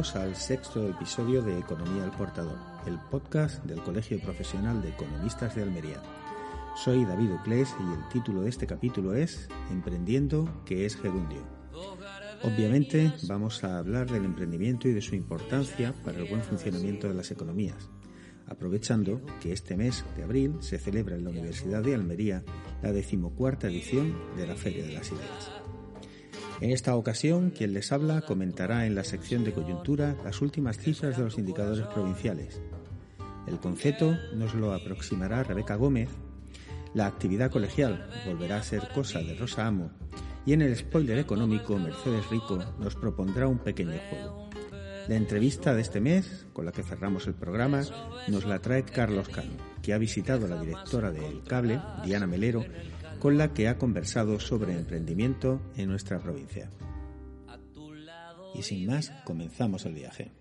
Bienvenidos 0.00 0.16
al 0.16 0.34
sexto 0.34 0.88
episodio 0.88 1.42
de 1.42 1.58
Economía 1.58 2.04
al 2.04 2.10
Portador, 2.10 2.56
el 2.86 2.98
podcast 3.10 3.62
del 3.66 3.82
Colegio 3.82 4.18
Profesional 4.18 4.80
de 4.80 4.88
Economistas 4.88 5.54
de 5.54 5.62
Almería. 5.62 6.00
Soy 6.74 7.04
David 7.04 7.32
Uclés 7.32 7.74
y 7.78 7.82
el 7.82 8.08
título 8.08 8.40
de 8.40 8.48
este 8.48 8.66
capítulo 8.66 9.12
es 9.12 9.50
Emprendiendo, 9.70 10.62
que 10.64 10.86
es 10.86 10.96
gerundio. 10.96 11.42
Obviamente 12.42 13.12
vamos 13.28 13.62
a 13.62 13.76
hablar 13.76 14.10
del 14.10 14.24
emprendimiento 14.24 14.88
y 14.88 14.94
de 14.94 15.02
su 15.02 15.16
importancia 15.16 15.92
para 16.02 16.16
el 16.16 16.30
buen 16.30 16.40
funcionamiento 16.40 17.06
de 17.06 17.14
las 17.14 17.30
economías, 17.30 17.90
aprovechando 18.46 19.20
que 19.42 19.52
este 19.52 19.76
mes 19.76 20.06
de 20.16 20.22
abril 20.22 20.54
se 20.60 20.78
celebra 20.78 21.16
en 21.16 21.24
la 21.24 21.30
Universidad 21.30 21.82
de 21.82 21.94
Almería 21.94 22.42
la 22.82 22.92
decimocuarta 22.92 23.68
edición 23.68 24.16
de 24.38 24.46
la 24.46 24.56
Feria 24.56 24.82
de 24.82 24.94
las 24.94 25.12
Ideas. 25.12 25.59
En 26.60 26.70
esta 26.70 26.94
ocasión, 26.94 27.50
quien 27.50 27.72
les 27.72 27.90
habla 27.90 28.20
comentará 28.22 28.86
en 28.86 28.94
la 28.94 29.04
sección 29.04 29.44
de 29.44 29.52
coyuntura 29.52 30.16
las 30.24 30.42
últimas 30.42 30.76
cifras 30.76 31.16
de 31.16 31.24
los 31.24 31.38
indicadores 31.38 31.86
provinciales. 31.86 32.60
El 33.46 33.58
concepto 33.58 34.16
nos 34.34 34.54
lo 34.54 34.74
aproximará 34.74 35.42
Rebeca 35.42 35.76
Gómez, 35.76 36.10
la 36.92 37.06
actividad 37.06 37.52
colegial 37.52 38.08
volverá 38.26 38.56
a 38.56 38.62
ser 38.64 38.88
cosa 38.92 39.20
de 39.20 39.34
Rosa 39.34 39.66
Amo 39.66 39.92
y 40.44 40.54
en 40.54 40.62
el 40.62 40.76
spoiler 40.76 41.18
económico 41.18 41.78
Mercedes 41.78 42.28
Rico 42.30 42.58
nos 42.80 42.96
propondrá 42.96 43.46
un 43.46 43.58
pequeño 43.58 43.96
juego. 44.10 44.50
La 45.06 45.14
entrevista 45.14 45.72
de 45.72 45.82
este 45.82 46.00
mes, 46.00 46.46
con 46.52 46.66
la 46.66 46.72
que 46.72 46.82
cerramos 46.82 47.26
el 47.26 47.34
programa, 47.34 47.82
nos 48.28 48.44
la 48.44 48.58
trae 48.58 48.82
Carlos 48.82 49.28
Cano, 49.28 49.52
que 49.82 49.92
ha 49.92 49.98
visitado 49.98 50.46
a 50.46 50.48
la 50.48 50.60
directora 50.60 51.10
del 51.10 51.42
cable, 51.44 51.80
Diana 52.04 52.26
Melero, 52.26 52.64
con 53.20 53.38
la 53.38 53.52
que 53.52 53.68
ha 53.68 53.78
conversado 53.78 54.40
sobre 54.40 54.72
emprendimiento 54.72 55.60
en 55.76 55.88
nuestra 55.88 56.18
provincia. 56.18 56.68
Y 58.54 58.62
sin 58.62 58.86
más, 58.86 59.12
comenzamos 59.24 59.86
el 59.86 59.94
viaje. 59.94 60.32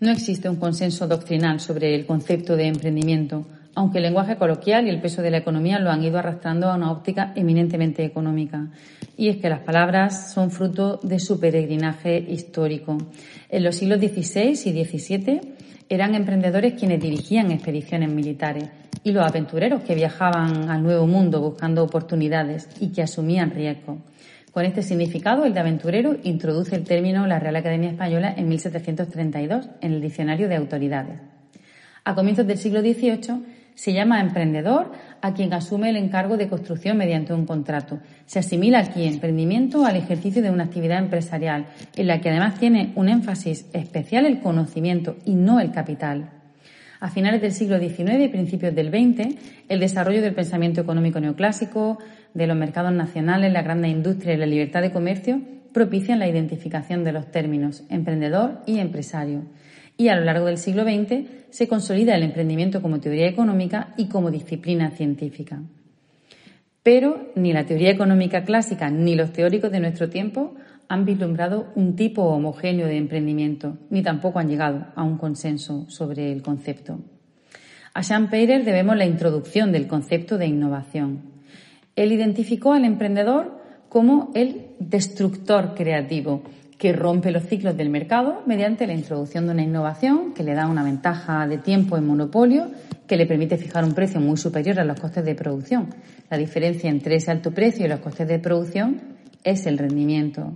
No 0.00 0.10
existe 0.10 0.48
un 0.48 0.56
consenso 0.56 1.06
doctrinal 1.06 1.60
sobre 1.60 1.94
el 1.94 2.06
concepto 2.06 2.56
de 2.56 2.66
emprendimiento, 2.66 3.46
aunque 3.74 3.98
el 3.98 4.04
lenguaje 4.04 4.36
coloquial 4.36 4.86
y 4.86 4.90
el 4.90 5.00
peso 5.00 5.22
de 5.22 5.30
la 5.30 5.38
economía 5.38 5.78
lo 5.78 5.90
han 5.90 6.02
ido 6.02 6.18
arrastrando 6.18 6.70
a 6.70 6.76
una 6.76 6.90
óptica 6.90 7.32
eminentemente 7.36 8.04
económica. 8.04 8.70
Y 9.16 9.28
es 9.28 9.36
que 9.36 9.48
las 9.48 9.60
palabras 9.60 10.32
son 10.32 10.50
fruto 10.50 10.98
de 11.02 11.20
su 11.20 11.38
peregrinaje 11.38 12.18
histórico. 12.18 12.96
En 13.48 13.64
los 13.64 13.76
siglos 13.76 14.00
XVI 14.00 14.50
y 14.50 14.84
XVII 14.84 15.40
eran 15.88 16.14
emprendedores 16.14 16.74
quienes 16.74 17.00
dirigían 17.00 17.50
expediciones 17.50 18.10
militares 18.10 18.68
y 19.04 19.12
los 19.12 19.26
aventureros 19.26 19.82
que 19.82 19.94
viajaban 19.94 20.68
al 20.68 20.82
Nuevo 20.82 21.06
Mundo 21.06 21.40
buscando 21.40 21.82
oportunidades 21.82 22.68
y 22.80 22.88
que 22.88 23.02
asumían 23.02 23.50
riesgos. 23.50 23.98
Con 24.52 24.64
este 24.64 24.82
significado, 24.82 25.44
el 25.44 25.54
de 25.54 25.60
aventurero 25.60 26.16
introduce 26.24 26.74
el 26.74 26.84
término 26.84 27.26
la 27.26 27.38
Real 27.38 27.56
Academia 27.56 27.90
Española 27.90 28.34
en 28.36 28.48
1732 28.48 29.68
en 29.80 29.92
el 29.92 30.00
Diccionario 30.00 30.48
de 30.48 30.56
Autoridades. 30.56 31.20
A 32.04 32.14
comienzos 32.14 32.46
del 32.46 32.58
siglo 32.58 32.80
XVIII 32.80 33.42
se 33.78 33.92
llama 33.92 34.20
emprendedor 34.20 34.90
a 35.22 35.34
quien 35.34 35.52
asume 35.52 35.90
el 35.90 35.96
encargo 35.96 36.36
de 36.36 36.48
construcción 36.48 36.96
mediante 36.96 37.32
un 37.32 37.46
contrato. 37.46 38.00
Se 38.26 38.40
asimila 38.40 38.80
aquí 38.80 39.04
emprendimiento 39.04 39.86
al 39.86 39.94
ejercicio 39.94 40.42
de 40.42 40.50
una 40.50 40.64
actividad 40.64 40.98
empresarial, 40.98 41.66
en 41.94 42.08
la 42.08 42.20
que 42.20 42.28
además 42.28 42.58
tiene 42.58 42.90
un 42.96 43.08
énfasis 43.08 43.66
especial 43.72 44.26
el 44.26 44.40
conocimiento 44.40 45.16
y 45.24 45.36
no 45.36 45.60
el 45.60 45.70
capital. 45.70 46.28
A 46.98 47.08
finales 47.08 47.40
del 47.40 47.52
siglo 47.52 47.78
XIX 47.78 48.20
y 48.24 48.28
principios 48.28 48.74
del 48.74 48.88
XX, 48.88 49.36
el 49.68 49.78
desarrollo 49.78 50.22
del 50.22 50.34
pensamiento 50.34 50.80
económico 50.80 51.20
neoclásico, 51.20 52.00
de 52.34 52.48
los 52.48 52.56
mercados 52.56 52.92
nacionales, 52.92 53.52
la 53.52 53.62
gran 53.62 53.84
industria 53.84 54.34
y 54.34 54.38
la 54.38 54.46
libertad 54.46 54.82
de 54.82 54.90
comercio 54.90 55.40
propician 55.72 56.18
la 56.18 56.26
identificación 56.26 57.04
de 57.04 57.12
los 57.12 57.30
términos 57.30 57.84
emprendedor 57.90 58.58
y 58.66 58.80
empresario. 58.80 59.44
Y 59.98 60.08
a 60.08 60.16
lo 60.16 60.24
largo 60.24 60.46
del 60.46 60.56
siglo 60.56 60.84
XX 60.84 61.28
se 61.50 61.68
consolida 61.68 62.14
el 62.14 62.22
emprendimiento 62.22 62.80
como 62.80 63.00
teoría 63.00 63.26
económica 63.26 63.92
y 63.96 64.06
como 64.06 64.30
disciplina 64.30 64.92
científica. 64.92 65.60
Pero 66.82 67.32
ni 67.34 67.52
la 67.52 67.66
teoría 67.66 67.90
económica 67.90 68.44
clásica 68.44 68.88
ni 68.90 69.14
los 69.14 69.32
teóricos 69.32 69.70
de 69.72 69.80
nuestro 69.80 70.08
tiempo 70.08 70.54
han 70.88 71.04
vislumbrado 71.04 71.72
un 71.74 71.96
tipo 71.96 72.22
homogéneo 72.22 72.86
de 72.86 72.96
emprendimiento, 72.96 73.76
ni 73.90 74.02
tampoco 74.02 74.38
han 74.38 74.48
llegado 74.48 74.86
a 74.94 75.02
un 75.02 75.18
consenso 75.18 75.84
sobre 75.90 76.32
el 76.32 76.42
concepto. 76.42 77.00
A 77.92 78.02
Peirer 78.30 78.64
debemos 78.64 78.96
la 78.96 79.04
introducción 79.04 79.72
del 79.72 79.88
concepto 79.88 80.38
de 80.38 80.46
innovación. 80.46 81.22
Él 81.96 82.12
identificó 82.12 82.72
al 82.72 82.84
emprendedor 82.84 83.60
como 83.88 84.30
el 84.34 84.68
destructor 84.78 85.74
creativo, 85.74 86.42
que 86.78 86.92
rompe 86.92 87.32
los 87.32 87.42
ciclos 87.42 87.76
del 87.76 87.90
mercado 87.90 88.42
mediante 88.46 88.86
la 88.86 88.94
introducción 88.94 89.46
de 89.46 89.52
una 89.52 89.62
innovación 89.62 90.32
que 90.32 90.44
le 90.44 90.54
da 90.54 90.68
una 90.68 90.84
ventaja 90.84 91.46
de 91.48 91.58
tiempo 91.58 91.96
en 91.96 92.06
monopolio 92.06 92.70
que 93.08 93.16
le 93.16 93.26
permite 93.26 93.56
fijar 93.56 93.84
un 93.84 93.94
precio 93.94 94.20
muy 94.20 94.36
superior 94.36 94.78
a 94.78 94.84
los 94.84 95.00
costes 95.00 95.24
de 95.24 95.34
producción. 95.34 95.88
La 96.30 96.38
diferencia 96.38 96.88
entre 96.88 97.16
ese 97.16 97.32
alto 97.32 97.50
precio 97.50 97.84
y 97.84 97.88
los 97.88 98.00
costes 98.00 98.28
de 98.28 98.38
producción 98.38 99.00
es 99.42 99.66
el 99.66 99.78
rendimiento. 99.78 100.52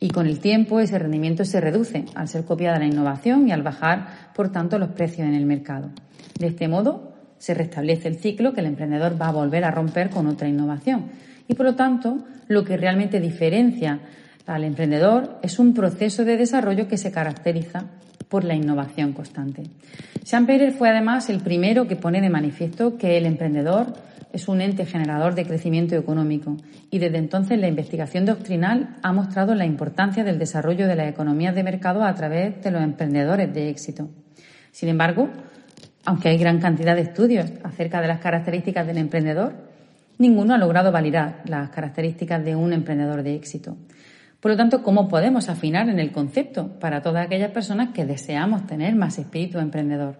Y 0.00 0.10
con 0.10 0.26
el 0.26 0.38
tiempo 0.38 0.80
ese 0.80 0.98
rendimiento 0.98 1.44
se 1.44 1.60
reduce 1.60 2.04
al 2.14 2.28
ser 2.28 2.44
copiada 2.44 2.78
la 2.78 2.86
innovación 2.86 3.48
y 3.48 3.52
al 3.52 3.62
bajar, 3.62 4.30
por 4.34 4.50
tanto, 4.50 4.78
los 4.78 4.90
precios 4.90 5.26
en 5.26 5.34
el 5.34 5.44
mercado. 5.44 5.90
De 6.38 6.46
este 6.46 6.68
modo, 6.68 7.12
se 7.36 7.52
restablece 7.52 8.08
el 8.08 8.16
ciclo 8.16 8.54
que 8.54 8.60
el 8.60 8.66
emprendedor 8.66 9.20
va 9.20 9.28
a 9.28 9.32
volver 9.32 9.64
a 9.64 9.70
romper 9.70 10.08
con 10.08 10.28
otra 10.28 10.48
innovación. 10.48 11.06
Y 11.48 11.54
por 11.54 11.66
lo 11.66 11.74
tanto, 11.74 12.18
lo 12.46 12.64
que 12.64 12.76
realmente 12.76 13.20
diferencia 13.20 14.00
al 14.48 14.64
emprendedor 14.64 15.38
es 15.42 15.58
un 15.58 15.74
proceso 15.74 16.24
de 16.24 16.36
desarrollo 16.36 16.88
que 16.88 16.96
se 16.96 17.12
caracteriza 17.12 17.84
por 18.28 18.44
la 18.44 18.54
innovación 18.54 19.12
constante. 19.12 19.64
Champerer 20.24 20.72
fue 20.72 20.88
además 20.88 21.28
el 21.30 21.40
primero 21.40 21.86
que 21.86 21.96
pone 21.96 22.20
de 22.20 22.30
manifiesto 22.30 22.96
que 22.96 23.16
el 23.16 23.26
emprendedor 23.26 23.94
es 24.32 24.48
un 24.48 24.60
ente 24.60 24.84
generador 24.84 25.34
de 25.34 25.46
crecimiento 25.46 25.94
económico 25.96 26.56
y 26.90 26.98
desde 26.98 27.18
entonces 27.18 27.58
la 27.58 27.68
investigación 27.68 28.26
doctrinal 28.26 28.96
ha 29.02 29.12
mostrado 29.12 29.54
la 29.54 29.64
importancia 29.64 30.24
del 30.24 30.38
desarrollo 30.38 30.86
de 30.86 30.96
las 30.96 31.08
economías 31.08 31.54
de 31.54 31.62
mercado 31.62 32.02
a 32.04 32.14
través 32.14 32.62
de 32.62 32.70
los 32.70 32.82
emprendedores 32.82 33.52
de 33.54 33.70
éxito. 33.70 34.08
Sin 34.70 34.88
embargo, 34.88 35.28
aunque 36.04 36.28
hay 36.28 36.38
gran 36.38 36.60
cantidad 36.60 36.94
de 36.94 37.02
estudios 37.02 37.50
acerca 37.62 38.00
de 38.00 38.08
las 38.08 38.20
características 38.20 38.86
del 38.86 38.98
emprendedor, 38.98 39.54
ninguno 40.18 40.54
ha 40.54 40.58
logrado 40.58 40.92
validar 40.92 41.42
las 41.46 41.70
características 41.70 42.44
de 42.44 42.56
un 42.56 42.72
emprendedor 42.72 43.22
de 43.22 43.34
éxito. 43.34 43.76
Por 44.40 44.52
lo 44.52 44.56
tanto, 44.56 44.82
¿cómo 44.82 45.08
podemos 45.08 45.48
afinar 45.48 45.88
en 45.88 45.98
el 45.98 46.12
concepto 46.12 46.68
para 46.78 47.02
todas 47.02 47.26
aquellas 47.26 47.50
personas 47.50 47.90
que 47.92 48.04
deseamos 48.04 48.66
tener 48.66 48.94
más 48.94 49.18
espíritu 49.18 49.58
emprendedor? 49.58 50.16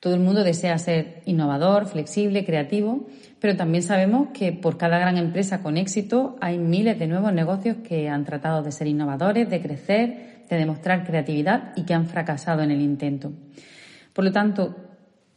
Todo 0.00 0.14
el 0.14 0.20
mundo 0.20 0.44
desea 0.44 0.76
ser 0.78 1.22
innovador, 1.26 1.86
flexible, 1.86 2.44
creativo, 2.44 3.06
pero 3.40 3.56
también 3.56 3.82
sabemos 3.82 4.28
que 4.34 4.52
por 4.52 4.76
cada 4.76 4.98
gran 4.98 5.16
empresa 5.16 5.62
con 5.62 5.76
éxito 5.76 6.36
hay 6.40 6.58
miles 6.58 6.98
de 6.98 7.06
nuevos 7.06 7.32
negocios 7.32 7.76
que 7.86 8.08
han 8.08 8.24
tratado 8.24 8.62
de 8.62 8.72
ser 8.72 8.88
innovadores, 8.88 9.48
de 9.48 9.62
crecer, 9.62 10.44
de 10.50 10.56
demostrar 10.56 11.04
creatividad 11.04 11.72
y 11.76 11.84
que 11.84 11.94
han 11.94 12.06
fracasado 12.06 12.62
en 12.62 12.72
el 12.72 12.80
intento. 12.80 13.32
Por 14.12 14.24
lo 14.24 14.32
tanto, 14.32 14.76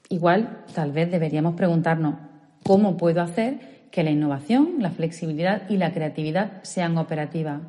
igual 0.10 0.66
tal 0.74 0.92
vez 0.92 1.12
deberíamos 1.12 1.56
preguntarnos 1.56 2.16
cómo 2.64 2.98
puedo 2.98 3.22
hacer 3.22 3.88
que 3.92 4.04
la 4.04 4.12
innovación, 4.12 4.76
la 4.80 4.92
flexibilidad 4.92 5.70
y 5.70 5.78
la 5.78 5.94
creatividad 5.94 6.64
sean 6.64 6.98
operativas. 6.98 7.62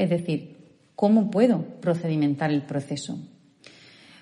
Es 0.00 0.08
decir, 0.08 0.56
cómo 0.96 1.30
puedo 1.30 1.62
procedimentar 1.82 2.50
el 2.50 2.62
proceso. 2.62 3.18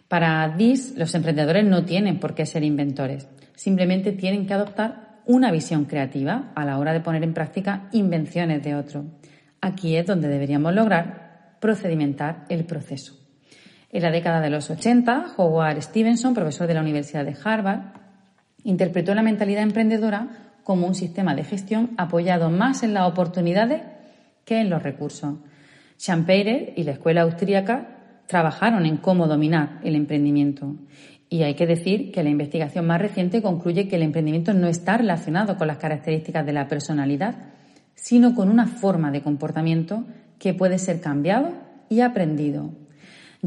Para 0.08 0.48
DIS, 0.48 0.94
los 0.96 1.14
emprendedores 1.14 1.64
no 1.64 1.84
tienen 1.84 2.18
por 2.18 2.34
qué 2.34 2.46
ser 2.46 2.64
inventores, 2.64 3.28
simplemente 3.54 4.10
tienen 4.10 4.44
que 4.44 4.54
adoptar 4.54 5.20
una 5.24 5.52
visión 5.52 5.84
creativa 5.84 6.50
a 6.56 6.64
la 6.64 6.78
hora 6.80 6.92
de 6.92 6.98
poner 6.98 7.22
en 7.22 7.32
práctica 7.32 7.88
invenciones 7.92 8.60
de 8.64 8.74
otro. 8.74 9.04
Aquí 9.60 9.94
es 9.94 10.04
donde 10.04 10.26
deberíamos 10.26 10.74
lograr 10.74 11.54
procedimentar 11.60 12.44
el 12.48 12.64
proceso. 12.64 13.14
En 13.92 14.02
la 14.02 14.10
década 14.10 14.40
de 14.40 14.50
los 14.50 14.68
80, 14.68 15.34
Howard 15.36 15.80
Stevenson, 15.80 16.34
profesor 16.34 16.66
de 16.66 16.74
la 16.74 16.80
Universidad 16.80 17.24
de 17.24 17.36
Harvard, 17.44 17.92
interpretó 18.64 19.14
la 19.14 19.22
mentalidad 19.22 19.62
emprendedora 19.62 20.56
como 20.64 20.88
un 20.88 20.96
sistema 20.96 21.36
de 21.36 21.44
gestión 21.44 21.90
apoyado 21.98 22.50
más 22.50 22.82
en 22.82 22.94
las 22.94 23.08
oportunidades 23.08 23.82
que 24.44 24.60
en 24.60 24.70
los 24.70 24.82
recursos. 24.82 25.36
Champeire 25.98 26.72
y 26.76 26.84
la 26.84 26.92
escuela 26.92 27.22
austríaca 27.22 28.22
trabajaron 28.26 28.86
en 28.86 28.98
cómo 28.98 29.26
dominar 29.26 29.80
el 29.82 29.96
emprendimiento. 29.96 30.76
Y 31.28 31.42
hay 31.42 31.54
que 31.54 31.66
decir 31.66 32.12
que 32.12 32.22
la 32.22 32.30
investigación 32.30 32.86
más 32.86 33.00
reciente 33.00 33.42
concluye 33.42 33.88
que 33.88 33.96
el 33.96 34.02
emprendimiento 34.02 34.54
no 34.54 34.68
está 34.68 34.96
relacionado 34.96 35.56
con 35.58 35.66
las 35.66 35.78
características 35.78 36.46
de 36.46 36.52
la 36.52 36.68
personalidad, 36.68 37.34
sino 37.94 38.34
con 38.34 38.48
una 38.48 38.66
forma 38.66 39.10
de 39.10 39.22
comportamiento 39.22 40.04
que 40.38 40.54
puede 40.54 40.78
ser 40.78 41.00
cambiado 41.00 41.52
y 41.88 42.00
aprendido. 42.00 42.70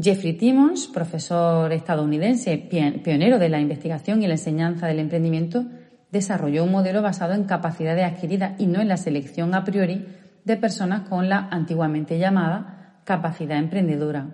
Jeffrey 0.00 0.34
Timmons, 0.34 0.86
profesor 0.88 1.72
estadounidense, 1.72 2.58
pionero 2.58 3.38
de 3.38 3.48
la 3.48 3.60
investigación 3.60 4.22
y 4.22 4.26
la 4.26 4.34
enseñanza 4.34 4.86
del 4.86 4.98
emprendimiento, 4.98 5.64
desarrolló 6.10 6.64
un 6.64 6.72
modelo 6.72 7.02
basado 7.02 7.32
en 7.32 7.44
capacidades 7.44 8.04
adquiridas 8.04 8.60
y 8.60 8.66
no 8.66 8.80
en 8.80 8.88
la 8.88 8.96
selección 8.98 9.54
a 9.54 9.64
priori 9.64 10.06
de 10.44 10.56
personas 10.56 11.08
con 11.08 11.28
la 11.28 11.48
antiguamente 11.50 12.18
llamada 12.18 13.00
capacidad 13.04 13.58
emprendedora. 13.58 14.28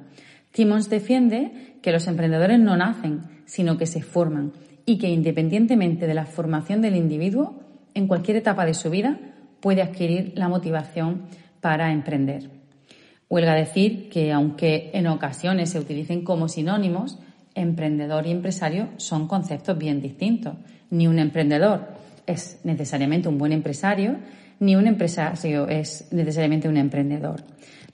Timmons 0.52 0.90
defiende 0.90 1.78
que 1.82 1.92
los 1.92 2.06
emprendedores 2.06 2.58
no 2.58 2.76
nacen, 2.76 3.22
sino 3.44 3.76
que 3.76 3.86
se 3.86 4.02
forman 4.02 4.52
y 4.84 4.98
que 4.98 5.08
independientemente 5.08 6.06
de 6.06 6.14
la 6.14 6.26
formación 6.26 6.80
del 6.80 6.96
individuo, 6.96 7.60
en 7.94 8.06
cualquier 8.06 8.38
etapa 8.38 8.64
de 8.64 8.74
su 8.74 8.90
vida 8.90 9.18
puede 9.60 9.82
adquirir 9.82 10.32
la 10.36 10.48
motivación 10.48 11.26
para 11.60 11.92
emprender. 11.92 12.50
Huelga 13.28 13.54
decir 13.54 14.08
que, 14.08 14.32
aunque 14.32 14.90
en 14.94 15.06
ocasiones 15.06 15.70
se 15.70 15.78
utilicen 15.78 16.24
como 16.24 16.48
sinónimos, 16.48 17.18
emprendedor 17.54 18.26
y 18.26 18.30
empresario 18.30 18.88
son 18.96 19.28
conceptos 19.28 19.76
bien 19.76 20.00
distintos. 20.00 20.54
Ni 20.90 21.06
un 21.06 21.18
emprendedor 21.18 21.88
es 22.26 22.60
necesariamente 22.64 23.28
un 23.28 23.36
buen 23.36 23.52
empresario, 23.52 24.16
ni 24.60 24.76
un 24.76 24.86
empresario 24.86 25.68
es 25.68 26.08
necesariamente 26.12 26.68
un 26.68 26.76
emprendedor. 26.76 27.42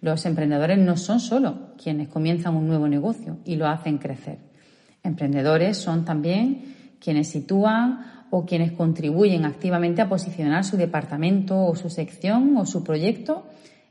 Los 0.01 0.27
emprendedores 0.27 0.79
no 0.79 0.97
son 0.97 1.21
solo 1.21 1.75
quienes 1.83 2.09
comienzan 2.09 2.57
un 2.57 2.67
nuevo 2.67 2.89
negocio 2.89 3.39
y 3.45 3.57
lo 3.57 3.67
hacen 3.67 3.99
crecer. 3.99 4.39
Emprendedores 5.03 5.77
son 5.77 6.05
también 6.05 6.97
quienes 7.01 7.29
sitúan 7.29 8.27
o 8.31 8.45
quienes 8.45 8.73
contribuyen 8.73 9.45
activamente 9.45 10.03
a 10.03 10.09
posicionar 10.09 10.65
su 10.65 10.77
departamento 10.77 11.65
o 11.65 11.77
su 11.77 11.89
sección 11.91 12.57
o 12.57 12.67
su 12.67 12.83
proyecto 12.83 13.47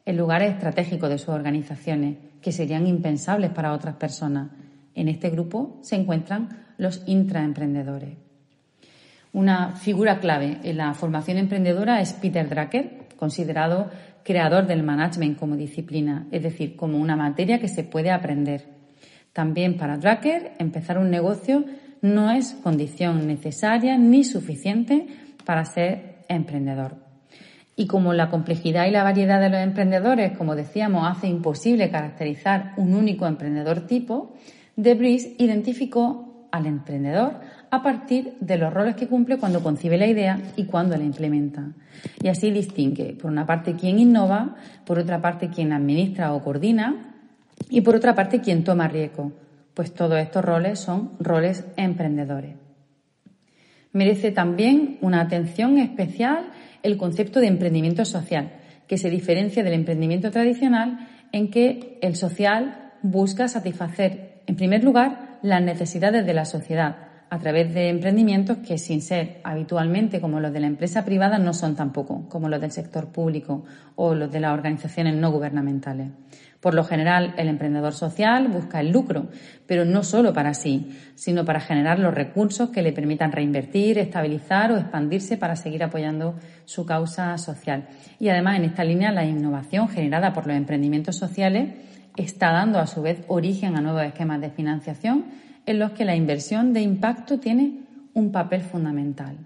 en 0.06 0.18
lugares 0.18 0.54
estratégicos 0.54 1.10
de 1.10 1.18
sus 1.18 1.30
organizaciones 1.30 2.18
que 2.42 2.52
serían 2.52 2.88
impensables 2.88 3.52
para 3.52 3.74
otras 3.74 3.96
personas. 3.96 4.52
En 4.96 5.08
este 5.08 5.30
grupo 5.30 5.80
se 5.82 5.96
encuentran 5.96 6.66
los 6.78 7.04
intraemprendedores. 7.06 8.23
Una 9.34 9.72
figura 9.72 10.20
clave 10.20 10.60
en 10.64 10.78
la 10.78 10.94
formación 10.94 11.40
emprendedora 11.40 12.00
es 12.02 12.14
Peter 12.14 12.48
Drucker, 12.48 13.08
considerado 13.18 13.90
creador 14.24 14.68
del 14.68 14.84
management 14.84 15.40
como 15.40 15.56
disciplina, 15.56 16.28
es 16.32 16.44
decir, 16.44 16.76
como 16.76 17.00
una 17.00 17.16
materia 17.16 17.60
que 17.60 17.68
se 17.68 17.84
puede 17.84 18.12
aprender. 18.12 18.66
También 19.34 19.76
para 19.76 19.98
Drucker, 19.98 20.52
empezar 20.60 21.00
un 21.00 21.10
negocio 21.10 21.66
no 22.04 22.30
es 22.30 22.54
condición 22.62 23.26
necesaria 23.26 23.98
ni 23.98 24.24
suficiente 24.24 25.08
para 25.46 25.66
ser 25.66 26.18
emprendedor. 26.30 26.98
Y 27.76 27.88
como 27.88 28.14
la 28.14 28.30
complejidad 28.30 28.86
y 28.86 28.92
la 28.92 29.04
variedad 29.04 29.42
de 29.42 29.50
los 29.50 29.60
emprendedores, 29.62 30.38
como 30.38 30.56
decíamos, 30.56 31.10
hace 31.10 31.28
imposible 31.28 31.90
caracterizar 31.90 32.74
un 32.78 32.94
único 32.94 33.26
emprendedor 33.26 33.88
tipo, 33.88 34.36
Debris 34.76 35.34
identificó 35.40 36.33
al 36.54 36.68
emprendedor 36.68 37.34
a 37.72 37.82
partir 37.82 38.36
de 38.40 38.58
los 38.58 38.72
roles 38.72 38.96
que 38.96 39.08
cumple 39.08 39.40
cuando 39.40 39.64
concibe 39.64 39.98
la 39.98 40.06
idea 40.06 40.40
y 40.56 40.66
cuando 40.66 40.96
la 40.96 41.04
implementa. 41.04 41.72
Y 42.22 42.28
así 42.28 42.52
distingue, 42.52 43.18
por 43.20 43.32
una 43.32 43.48
parte, 43.48 43.74
quien 43.74 43.98
innova, 43.98 44.56
por 44.86 45.00
otra 45.00 45.20
parte, 45.20 45.50
quien 45.50 45.74
administra 45.74 46.32
o 46.32 46.44
coordina 46.44 47.16
y 47.72 47.82
por 47.82 47.96
otra 47.96 48.14
parte, 48.14 48.40
quien 48.40 48.64
toma 48.64 48.88
riesgo, 48.88 49.32
pues 49.74 49.96
todos 49.96 50.20
estos 50.20 50.46
roles 50.46 50.80
son 50.80 51.14
roles 51.20 51.66
emprendedores. 51.76 52.56
Merece 53.92 54.32
también 54.32 55.00
una 55.02 55.22
atención 55.22 55.80
especial 55.80 56.52
el 56.84 56.98
concepto 56.98 57.40
de 57.40 57.48
emprendimiento 57.48 58.06
social, 58.06 58.54
que 58.88 59.00
se 59.00 59.10
diferencia 59.10 59.64
del 59.64 59.74
emprendimiento 59.74 60.30
tradicional 60.30 61.08
en 61.32 61.50
que 61.50 61.98
el 62.04 62.16
social 62.16 62.92
busca 63.02 63.48
satisfacer, 63.48 64.44
en 64.46 64.56
primer 64.56 64.84
lugar, 64.84 65.33
las 65.44 65.62
necesidades 65.62 66.26
de 66.26 66.34
la 66.34 66.46
sociedad 66.46 66.96
a 67.30 67.40
través 67.40 67.74
de 67.74 67.90
emprendimientos 67.90 68.60
que, 68.60 68.78
sin 68.78 69.02
ser 69.02 69.42
habitualmente 69.44 70.22
como 70.22 70.40
los 70.40 70.54
de 70.54 70.60
la 70.60 70.68
empresa 70.68 71.04
privada, 71.04 71.38
no 71.38 71.54
son 71.54 71.76
tampoco 71.76 72.30
como 72.30 72.48
los 72.48 72.62
del 72.62 72.72
sector 72.72 73.08
público 73.08 73.66
o 73.96 74.16
los 74.16 74.32
de 74.32 74.40
las 74.40 74.54
organizaciones 74.54 75.16
no 75.16 75.32
gubernamentales. 75.32 76.10
Por 76.60 76.76
lo 76.76 76.86
general, 76.86 77.34
el 77.38 77.50
emprendedor 77.50 77.94
social 77.94 78.48
busca 78.48 78.80
el 78.80 78.92
lucro, 78.92 79.28
pero 79.68 79.84
no 79.84 80.04
solo 80.04 80.32
para 80.32 80.54
sí, 80.54 80.98
sino 81.16 81.44
para 81.44 81.60
generar 81.60 82.00
los 82.00 82.14
recursos 82.14 82.70
que 82.70 82.82
le 82.82 82.94
permitan 82.94 83.34
reinvertir, 83.34 83.98
estabilizar 83.98 84.72
o 84.72 84.78
expandirse 84.78 85.36
para 85.36 85.58
seguir 85.58 85.84
apoyando 85.84 86.36
su 86.64 86.86
causa 86.86 87.38
social. 87.38 87.90
Y 88.20 88.30
además, 88.30 88.60
en 88.60 88.66
esta 88.66 88.86
línea, 88.86 89.12
la 89.12 89.26
innovación 89.26 89.90
generada 89.90 90.32
por 90.32 90.48
los 90.48 90.56
emprendimientos 90.56 91.18
sociales 91.18 91.74
está 92.18 92.52
dando 92.52 92.80
a 92.80 92.88
su 92.88 93.02
vez 93.02 93.24
origen 93.28 93.76
a 93.76 93.82
nuevos 93.82 94.04
esquemas 94.04 94.42
de 94.42 94.50
financiación 94.50 95.26
en 95.66 95.80
los 95.80 95.92
que 95.92 96.06
la 96.06 96.16
inversión 96.16 96.74
de 96.74 96.82
impacto 96.82 97.40
tiene 97.40 97.80
un 98.14 98.32
papel 98.32 98.62
fundamental. 98.62 99.38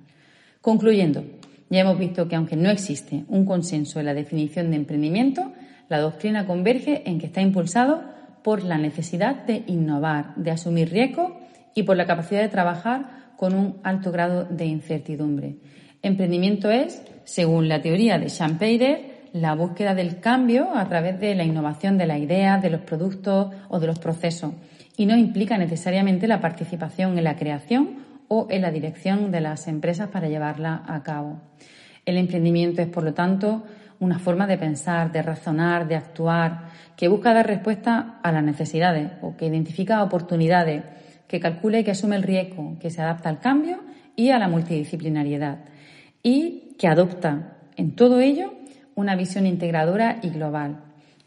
Concluyendo, 0.61 1.23
ya 1.69 1.81
hemos 1.81 1.97
visto 1.97 2.27
que 2.27 2.35
aunque 2.35 2.55
no 2.55 2.69
existe 2.69 3.23
un 3.27 3.45
consenso 3.45 3.99
en 3.99 4.05
la 4.05 4.13
definición 4.13 4.69
de 4.69 4.77
emprendimiento, 4.77 5.51
la 5.89 5.99
doctrina 5.99 6.45
converge 6.45 7.09
en 7.09 7.19
que 7.19 7.27
está 7.27 7.41
impulsado 7.41 8.01
por 8.43 8.63
la 8.63 8.77
necesidad 8.77 9.45
de 9.45 9.63
innovar, 9.67 10.35
de 10.35 10.51
asumir 10.51 10.89
riesgos 10.89 11.33
y 11.75 11.83
por 11.83 11.97
la 11.97 12.05
capacidad 12.05 12.41
de 12.41 12.49
trabajar 12.49 13.33
con 13.37 13.53
un 13.53 13.77
alto 13.83 14.11
grado 14.11 14.45
de 14.45 14.65
incertidumbre. 14.65 15.57
Emprendimiento 16.01 16.71
es, 16.71 17.01
según 17.23 17.67
la 17.67 17.81
teoría 17.81 18.17
de 18.17 18.29
Schumpeter, 18.29 19.16
la 19.41 19.55
búsqueda 19.55 19.95
del 19.95 20.19
cambio 20.19 20.75
a 20.75 20.87
través 20.87 21.19
de 21.19 21.35
la 21.35 21.43
innovación 21.43 21.97
de 21.97 22.07
las 22.07 22.19
ideas, 22.19 22.61
de 22.61 22.69
los 22.69 22.81
productos 22.81 23.53
o 23.69 23.79
de 23.79 23.87
los 23.87 23.99
procesos 23.99 24.53
y 24.97 25.05
no 25.05 25.15
implica 25.15 25.57
necesariamente 25.57 26.27
la 26.27 26.41
participación 26.41 27.17
en 27.17 27.23
la 27.23 27.35
creación 27.35 28.05
o 28.27 28.47
en 28.49 28.63
la 28.63 28.71
dirección 28.71 29.31
de 29.31 29.41
las 29.41 29.67
empresas 29.67 30.09
para 30.09 30.27
llevarla 30.27 30.83
a 30.87 31.03
cabo. 31.03 31.39
El 32.05 32.17
emprendimiento 32.17 32.81
es, 32.81 32.87
por 32.87 33.03
lo 33.03 33.13
tanto, 33.13 33.63
una 33.99 34.19
forma 34.19 34.47
de 34.47 34.57
pensar, 34.57 35.11
de 35.11 35.21
razonar, 35.21 35.87
de 35.87 35.95
actuar, 35.95 36.69
que 36.95 37.07
busca 37.07 37.33
dar 37.33 37.47
respuesta 37.47 38.19
a 38.23 38.31
las 38.31 38.43
necesidades 38.43 39.11
o 39.21 39.37
que 39.37 39.45
identifica 39.45 40.03
oportunidades, 40.03 40.83
que 41.27 41.39
calcula 41.39 41.79
y 41.79 41.83
que 41.83 41.91
asume 41.91 42.15
el 42.15 42.23
riesgo, 42.23 42.77
que 42.79 42.89
se 42.89 43.01
adapta 43.01 43.29
al 43.29 43.39
cambio 43.39 43.79
y 44.15 44.31
a 44.31 44.39
la 44.39 44.47
multidisciplinariedad 44.47 45.59
y 46.23 46.75
que 46.79 46.87
adopta 46.87 47.57
en 47.75 47.95
todo 47.95 48.19
ello 48.19 48.53
una 48.97 49.15
visión 49.15 49.45
integradora 49.45 50.17
y 50.23 50.31
global. 50.31 50.79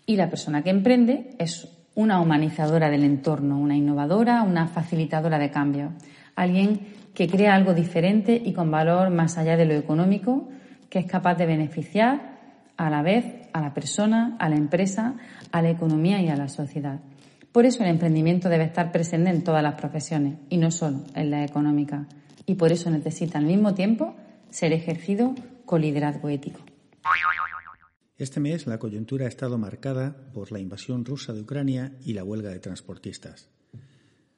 Y 0.05 0.17
la 0.17 0.29
persona 0.29 0.63
que 0.63 0.71
emprende 0.71 1.31
es 1.39 1.69
una 1.95 2.21
humanizadora 2.21 2.91
del 2.91 3.05
entorno, 3.05 3.59
una 3.59 3.77
innovadora, 3.77 4.43
una 4.43 4.67
facilitadora 4.67 5.39
de 5.39 5.51
cambio, 5.51 5.93
alguien 6.35 6.81
que 7.15 7.29
crea 7.29 7.55
algo 7.55 7.73
diferente 7.73 8.41
y 8.45 8.53
con 8.53 8.71
valor 8.71 9.11
más 9.11 9.39
allá 9.39 9.57
de 9.57 9.67
lo 9.67 9.75
económico, 9.75 10.49
que 10.89 10.99
es 10.99 11.07
capaz 11.07 11.37
de 11.37 11.47
beneficiar 11.47 12.39
a 12.77 12.91
la 12.91 13.03
vez 13.03 13.49
a 13.53 13.61
la 13.61 13.73
persona, 13.73 14.37
a 14.41 14.49
la 14.49 14.57
empresa, 14.57 15.15
a 15.53 15.63
la 15.63 15.71
economía 15.71 16.21
y 16.21 16.29
a 16.29 16.37
la 16.37 16.49
sociedad. 16.49 16.99
Por 17.53 17.67
eso 17.67 17.85
el 17.85 17.91
emprendimiento 17.91 18.49
debe 18.49 18.65
estar 18.65 18.91
presente 18.91 19.31
en 19.31 19.45
todas 19.45 19.63
las 19.63 19.75
profesiones 19.75 20.39
y 20.49 20.57
no 20.57 20.73
solo 20.73 21.03
en 21.15 21.31
la 21.31 21.45
económica. 21.45 22.07
Y 22.47 22.55
por 22.55 22.73
eso 22.73 22.91
necesita 22.91 23.39
al 23.39 23.45
mismo 23.45 23.75
tiempo 23.75 24.17
ser 24.51 24.73
ejercido 24.73 25.35
con 25.67 25.83
liderazgo 25.83 26.29
ético. 26.29 26.61
Este 28.21 28.39
mes 28.39 28.67
la 28.67 28.79
coyuntura 28.79 29.25
ha 29.25 29.29
estado 29.31 29.57
marcada 29.57 30.31
por 30.35 30.53
la 30.53 30.61
invasión 30.61 31.07
rusa 31.07 31.33
de 31.33 31.41
Ucrania 31.41 31.97
y 32.05 32.13
la 32.13 32.23
huelga 32.23 32.51
de 32.51 32.59
transportistas. 32.59 33.49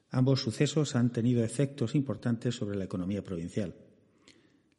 Ambos 0.09 0.39
sucesos 0.39 0.95
han 0.95 1.11
tenido 1.11 1.43
efectos 1.43 1.93
importantes 1.93 2.55
sobre 2.55 2.77
la 2.77 2.85
economía 2.85 3.25
provincial. 3.25 3.75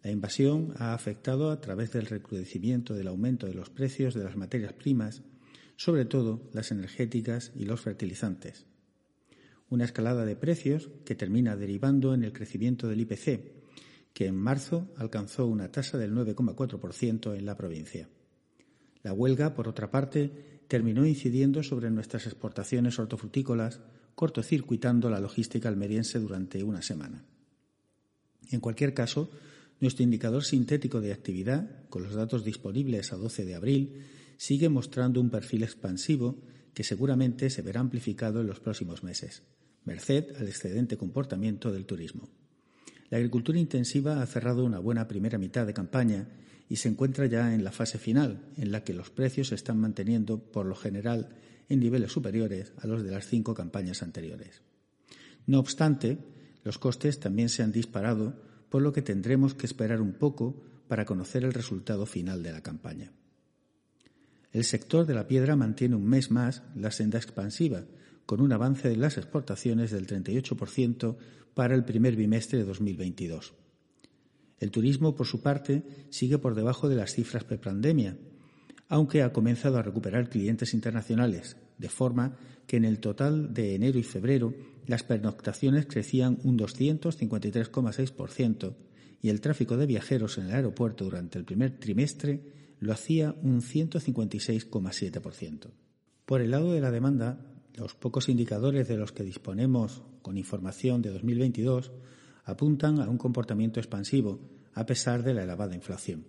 La 0.02 0.10
invasión 0.10 0.72
ha 0.78 0.94
afectado 0.94 1.50
a 1.50 1.60
través 1.60 1.92
del 1.92 2.06
recrudecimiento 2.06 2.94
del 2.94 3.08
aumento 3.08 3.46
de 3.46 3.52
los 3.52 3.68
precios 3.68 4.14
de 4.14 4.24
las 4.24 4.36
materias 4.36 4.72
primas, 4.72 5.22
sobre 5.76 6.06
todo 6.06 6.48
las 6.54 6.70
energéticas 6.70 7.52
y 7.54 7.66
los 7.66 7.82
fertilizantes. 7.82 8.64
Una 9.68 9.84
escalada 9.84 10.24
de 10.24 10.36
precios 10.36 10.88
que 11.04 11.14
termina 11.14 11.56
derivando 11.56 12.14
en 12.14 12.24
el 12.24 12.32
crecimiento 12.32 12.88
del 12.88 13.02
IPC, 13.02 13.52
que 14.14 14.28
en 14.28 14.36
marzo 14.36 14.94
alcanzó 14.96 15.46
una 15.46 15.70
tasa 15.70 15.98
del 15.98 16.14
9,4% 16.14 17.36
en 17.36 17.44
la 17.44 17.58
provincia. 17.58 18.08
La 19.04 19.12
huelga, 19.12 19.54
por 19.54 19.68
otra 19.68 19.90
parte, 19.90 20.62
terminó 20.66 21.06
incidiendo 21.06 21.62
sobre 21.62 21.90
nuestras 21.90 22.26
exportaciones 22.26 22.98
hortofrutícolas, 22.98 23.80
cortocircuitando 24.14 25.10
la 25.10 25.20
logística 25.20 25.68
almeriense 25.68 26.18
durante 26.18 26.64
una 26.64 26.80
semana. 26.80 27.22
En 28.50 28.60
cualquier 28.60 28.94
caso, 28.94 29.30
nuestro 29.80 30.04
indicador 30.04 30.42
sintético 30.42 31.02
de 31.02 31.12
actividad, 31.12 31.86
con 31.90 32.02
los 32.02 32.14
datos 32.14 32.44
disponibles 32.44 33.12
a 33.12 33.16
12 33.16 33.44
de 33.44 33.54
abril, 33.54 34.02
sigue 34.38 34.70
mostrando 34.70 35.20
un 35.20 35.30
perfil 35.30 35.62
expansivo 35.64 36.38
que 36.72 36.82
seguramente 36.82 37.50
se 37.50 37.62
verá 37.62 37.80
amplificado 37.80 38.40
en 38.40 38.46
los 38.46 38.60
próximos 38.60 39.02
meses, 39.02 39.42
merced 39.84 40.34
al 40.36 40.48
excedente 40.48 40.96
comportamiento 40.96 41.70
del 41.72 41.84
turismo. 41.84 42.30
La 43.10 43.18
agricultura 43.18 43.58
intensiva 43.58 44.22
ha 44.22 44.26
cerrado 44.26 44.64
una 44.64 44.78
buena 44.78 45.06
primera 45.06 45.38
mitad 45.38 45.66
de 45.66 45.74
campaña 45.74 46.28
y 46.68 46.76
se 46.76 46.88
encuentra 46.88 47.26
ya 47.26 47.54
en 47.54 47.64
la 47.64 47.72
fase 47.72 47.98
final, 47.98 48.46
en 48.56 48.72
la 48.72 48.84
que 48.84 48.94
los 48.94 49.10
precios 49.10 49.48
se 49.48 49.54
están 49.54 49.78
manteniendo, 49.78 50.38
por 50.38 50.66
lo 50.66 50.74
general, 50.74 51.28
en 51.68 51.80
niveles 51.80 52.12
superiores 52.12 52.72
a 52.78 52.86
los 52.86 53.02
de 53.02 53.10
las 53.10 53.26
cinco 53.26 53.54
campañas 53.54 54.02
anteriores. 54.02 54.62
No 55.46 55.58
obstante, 55.58 56.18
los 56.62 56.78
costes 56.78 57.20
también 57.20 57.48
se 57.48 57.62
han 57.62 57.72
disparado 57.72 58.34
por 58.70 58.82
lo 58.82 58.92
que 58.92 59.02
tendremos 59.02 59.54
que 59.54 59.66
esperar 59.66 60.00
un 60.00 60.14
poco 60.14 60.62
para 60.88 61.04
conocer 61.04 61.44
el 61.44 61.52
resultado 61.52 62.06
final 62.06 62.42
de 62.42 62.52
la 62.52 62.62
campaña. 62.62 63.12
El 64.52 64.64
sector 64.64 65.06
de 65.06 65.14
la 65.14 65.26
piedra 65.26 65.56
mantiene 65.56 65.96
un 65.96 66.06
mes 66.06 66.30
más 66.30 66.62
la 66.74 66.90
senda 66.90 67.18
expansiva, 67.18 67.84
con 68.26 68.40
un 68.40 68.52
avance 68.52 68.88
de 68.88 68.96
las 68.96 69.18
exportaciones 69.18 69.90
del 69.90 70.06
38% 70.06 71.16
para 71.54 71.74
el 71.74 71.84
primer 71.84 72.16
bimestre 72.16 72.58
de 72.58 72.64
2022. 72.64 73.54
El 74.58 74.70
turismo, 74.70 75.14
por 75.14 75.26
su 75.26 75.42
parte, 75.42 75.84
sigue 76.10 76.38
por 76.38 76.54
debajo 76.54 76.88
de 76.88 76.96
las 76.96 77.12
cifras 77.12 77.44
prepandemia, 77.44 78.16
aunque 78.88 79.22
ha 79.22 79.32
comenzado 79.32 79.78
a 79.78 79.82
recuperar 79.82 80.28
clientes 80.28 80.74
internacionales, 80.74 81.56
de 81.78 81.88
forma 81.88 82.36
que 82.66 82.76
en 82.76 82.84
el 82.84 83.00
total 83.00 83.52
de 83.52 83.74
enero 83.74 83.98
y 83.98 84.02
febrero 84.02 84.54
las 84.86 85.02
pernoctaciones 85.02 85.86
crecían 85.86 86.38
un 86.44 86.58
253,6% 86.58 88.74
y 89.22 89.30
el 89.30 89.40
tráfico 89.40 89.76
de 89.76 89.86
viajeros 89.86 90.38
en 90.38 90.46
el 90.46 90.52
aeropuerto 90.52 91.04
durante 91.04 91.38
el 91.38 91.44
primer 91.44 91.78
trimestre 91.78 92.40
lo 92.78 92.92
hacía 92.92 93.34
un 93.42 93.62
156,7%. 93.62 95.66
Por 96.26 96.40
el 96.40 96.50
lado 96.50 96.72
de 96.72 96.80
la 96.80 96.90
demanda, 96.90 97.53
los 97.76 97.94
pocos 97.94 98.28
indicadores 98.28 98.88
de 98.88 98.96
los 98.96 99.12
que 99.12 99.24
disponemos 99.24 100.02
con 100.22 100.38
información 100.38 101.02
de 101.02 101.10
2022 101.10 101.92
apuntan 102.44 103.00
a 103.00 103.08
un 103.08 103.18
comportamiento 103.18 103.80
expansivo 103.80 104.38
a 104.74 104.86
pesar 104.86 105.22
de 105.22 105.34
la 105.34 105.42
elevada 105.42 105.74
inflación. 105.74 106.24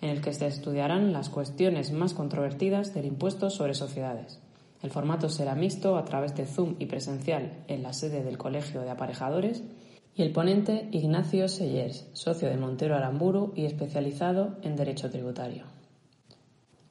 en 0.00 0.08
el 0.08 0.20
que 0.20 0.32
se 0.32 0.46
estudiarán 0.46 1.12
las 1.12 1.30
cuestiones 1.30 1.90
más 1.90 2.14
controvertidas 2.14 2.94
del 2.94 3.06
impuesto 3.06 3.50
sobre 3.50 3.74
sociedades. 3.74 4.38
El 4.82 4.92
formato 4.92 5.28
será 5.30 5.56
mixto 5.56 5.98
a 5.98 6.04
través 6.04 6.36
de 6.36 6.46
Zoom 6.46 6.76
y 6.78 6.86
presencial 6.86 7.64
en 7.66 7.82
la 7.82 7.92
sede 7.92 8.22
del 8.22 8.38
Colegio 8.38 8.82
de 8.82 8.90
Aparejadores 8.90 9.64
y 10.18 10.22
el 10.22 10.32
ponente 10.32 10.88
Ignacio 10.90 11.48
Sellers, 11.48 12.08
socio 12.12 12.50
de 12.50 12.56
Montero 12.56 12.96
Aramburu 12.96 13.52
y 13.54 13.64
especializado 13.64 14.56
en 14.62 14.74
Derecho 14.74 15.10
Tributario. 15.10 15.64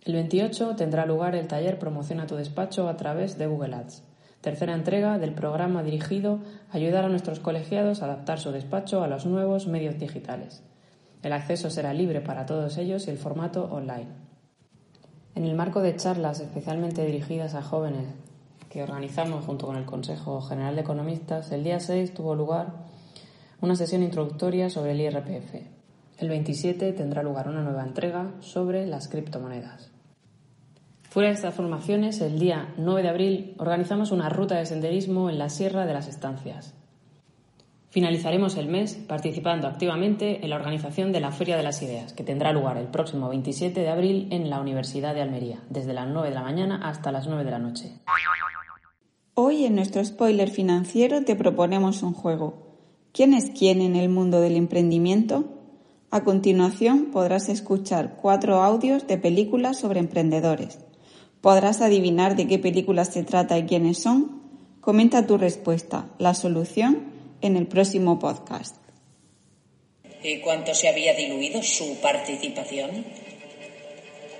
El 0.06 0.14
28 0.14 0.78
tendrá 0.78 1.06
lugar 1.06 1.36
el 1.36 1.48
taller 1.48 1.78
Promociona 1.78 2.26
tu 2.26 2.38
despacho 2.38 2.88
a 2.88 2.96
través 2.96 3.38
de 3.38 3.46
Google 3.46 3.76
Ads 3.76 4.04
tercera 4.40 4.74
entrega 4.74 5.18
del 5.18 5.34
programa 5.34 5.84
dirigido 5.84 6.40
a 6.72 6.78
ayudar 6.78 7.04
a 7.04 7.10
nuestros 7.10 7.42
colegiados 7.42 8.02
a 8.02 8.06
adaptar 8.06 8.40
su 8.40 8.52
despacho 8.52 9.04
a 9.04 9.08
los 9.08 9.26
nuevos 9.26 9.68
medios 9.68 10.00
digitales. 10.00 10.64
El 11.22 11.34
acceso 11.34 11.70
será 11.70 11.94
libre 11.94 12.22
para 12.22 12.46
todos 12.46 12.78
ellos 12.78 13.08
y 13.08 13.12
el 13.12 13.18
formato 13.18 13.66
online. 13.66 14.08
En 15.36 15.44
el 15.44 15.54
marco 15.54 15.82
de 15.82 15.98
charlas 15.98 16.40
especialmente 16.40 17.06
dirigidas 17.06 17.56
a 17.56 17.62
jóvenes 17.62 18.06
que 18.70 18.84
organizamos 18.84 19.44
junto 19.44 19.66
con 19.68 19.76
el 19.76 19.86
Consejo 19.86 20.40
General 20.42 20.76
de 20.76 20.82
Economistas, 20.82 21.52
el 21.52 21.66
día 21.66 21.82
6 21.82 22.14
tuvo 22.14 22.34
lugar 22.34 22.88
una 23.62 23.76
sesión 23.76 24.04
introductoria 24.04 24.70
sobre 24.70 24.92
el 24.92 25.02
IRPF. 25.02 25.56
El 26.20 26.30
27 26.30 26.94
tendrá 26.94 27.24
lugar 27.24 27.48
una 27.48 27.62
nueva 27.62 27.84
entrega 27.84 28.32
sobre 28.40 28.88
las 28.88 29.08
criptomonedas. 29.08 29.92
Fuera 31.10 31.30
de 31.30 31.36
estas 31.36 31.56
formaciones, 31.56 32.22
el 32.22 32.38
día 32.38 32.74
9 32.78 33.02
de 33.02 33.10
abril 33.10 33.56
organizamos 33.58 34.12
una 34.12 34.30
ruta 34.30 34.56
de 34.56 34.66
senderismo 34.66 35.30
en 35.30 35.40
la 35.40 35.50
Sierra 35.50 35.86
de 35.86 35.94
las 35.94 36.08
Estancias. 36.08 36.76
Finalizaremos 37.90 38.58
el 38.58 38.68
mes 38.68 38.96
participando 38.96 39.68
activamente 39.68 40.44
en 40.44 40.50
la 40.50 40.58
organización 40.58 41.12
de 41.12 41.22
la 41.22 41.32
Feria 41.32 41.56
de 41.58 41.64
las 41.64 41.82
Ideas, 41.82 42.14
que 42.14 42.24
tendrá 42.24 42.52
lugar 42.52 42.78
el 42.78 42.88
próximo 42.88 43.30
27 43.30 43.80
de 43.80 43.90
abril 43.90 44.28
en 44.32 44.50
la 44.50 44.60
Universidad 44.60 45.16
de 45.16 45.22
Almería, 45.22 45.64
desde 45.70 45.94
las 45.94 46.08
9 46.08 46.30
de 46.30 46.36
la 46.36 46.44
mañana 46.44 46.82
hasta 46.84 47.12
las 47.12 47.28
9 47.28 47.46
de 47.46 47.52
la 47.52 47.60
noche. 47.60 48.00
Hoy 49.34 49.66
en 49.66 49.76
nuestro 49.76 50.04
spoiler 50.04 50.50
financiero 50.50 51.24
te 51.24 51.36
proponemos 51.36 52.04
un 52.04 52.14
juego. 52.14 52.67
¿Quién 53.12 53.34
es 53.34 53.52
quién 53.58 53.82
en 53.82 53.96
el 53.96 54.10
mundo 54.10 54.42
del 54.42 54.56
emprendimiento? 54.56 55.46
A 56.12 56.24
continuación 56.24 57.12
podrás 57.12 57.50
escuchar 57.50 58.18
cuatro 58.22 58.64
audios 58.64 59.08
de 59.08 59.18
películas 59.18 59.78
sobre 59.78 60.00
emprendedores. 60.00 60.80
¿Podrás 61.42 61.82
adivinar 61.82 62.36
de 62.36 62.48
qué 62.48 62.60
películas 62.60 63.14
se 63.14 63.24
trata 63.24 63.58
y 63.58 63.66
quiénes 63.66 63.98
son? 63.98 64.42
Comenta 64.82 65.28
tu 65.28 65.38
respuesta, 65.38 66.10
la 66.18 66.34
solución, 66.34 67.12
en 67.42 67.58
el 67.58 67.68
próximo 67.68 68.20
podcast. 68.20 68.78
¿Y 70.24 70.40
cuánto 70.40 70.74
se 70.74 70.90
había 70.90 71.14
diluido 71.14 71.62
su 71.62 71.98
participación? 72.02 73.06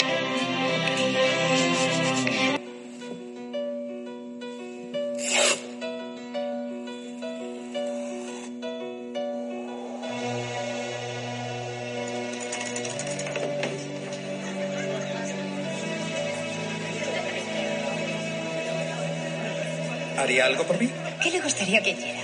¿Haría 20.34 20.46
algo 20.46 20.64
por 20.64 20.76
mí? 20.80 20.90
¿Qué 21.22 21.30
le 21.30 21.40
gustaría 21.40 21.80
que 21.80 21.90
hiciera? 21.90 22.18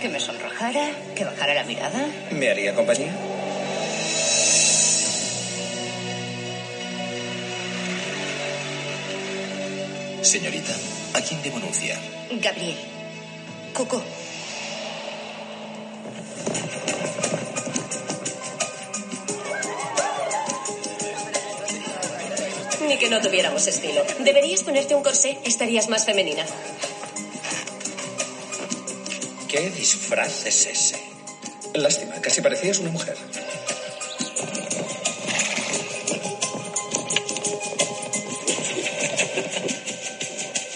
¿Que 0.00 0.08
me 0.08 0.18
sonrojara? 0.18 0.92
¿Que 1.14 1.26
bajara 1.26 1.52
la 1.52 1.62
mirada? 1.64 2.06
¿Me 2.30 2.48
haría 2.48 2.74
compañía? 2.74 3.12
Señorita, 10.22 10.72
¿a 11.12 11.20
quién 11.20 11.42
debo 11.42 11.58
anunciar? 11.58 11.98
Gabriel. 12.30 12.78
Coco. 13.74 14.02
Ni 22.88 22.96
que 22.96 23.10
no 23.10 23.20
tuviéramos 23.20 23.66
estilo. 23.66 24.02
Deberías 24.20 24.62
ponerte 24.62 24.94
un 24.94 25.02
corsé, 25.02 25.36
estarías 25.44 25.90
más 25.90 26.06
femenina. 26.06 26.46
¿Qué 29.52 29.68
disfraz 29.68 30.46
es 30.46 30.66
ese? 30.66 30.96
Lástima, 31.74 32.14
casi 32.22 32.40
parecías 32.40 32.78
una 32.78 32.90
mujer. 32.90 33.14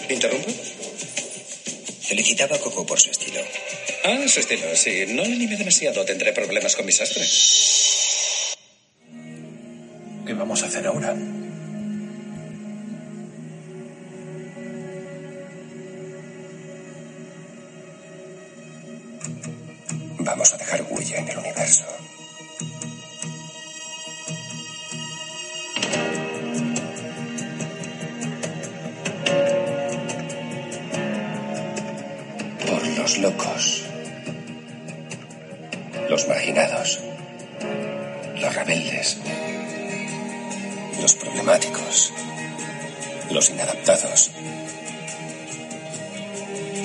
¿Interrumpo? 0.07 0.51
Felicitaba 2.01 2.57
a 2.57 2.59
Coco 2.59 2.85
por 2.85 2.99
su 2.99 3.09
estilo. 3.09 3.41
Ah, 4.03 4.27
su 4.27 4.41
estilo, 4.41 4.67
sí. 4.75 5.05
No 5.07 5.23
le 5.23 5.33
anime 5.33 5.57
demasiado, 5.57 6.05
tendré 6.05 6.31
problemas 6.33 6.75
con 6.75 6.85
mi 6.85 6.91
sastre. 6.91 7.25
¿Qué 10.23 10.33
vamos 10.33 10.61
a 10.61 10.67
hacer 10.67 10.85
ahora? 10.85 11.15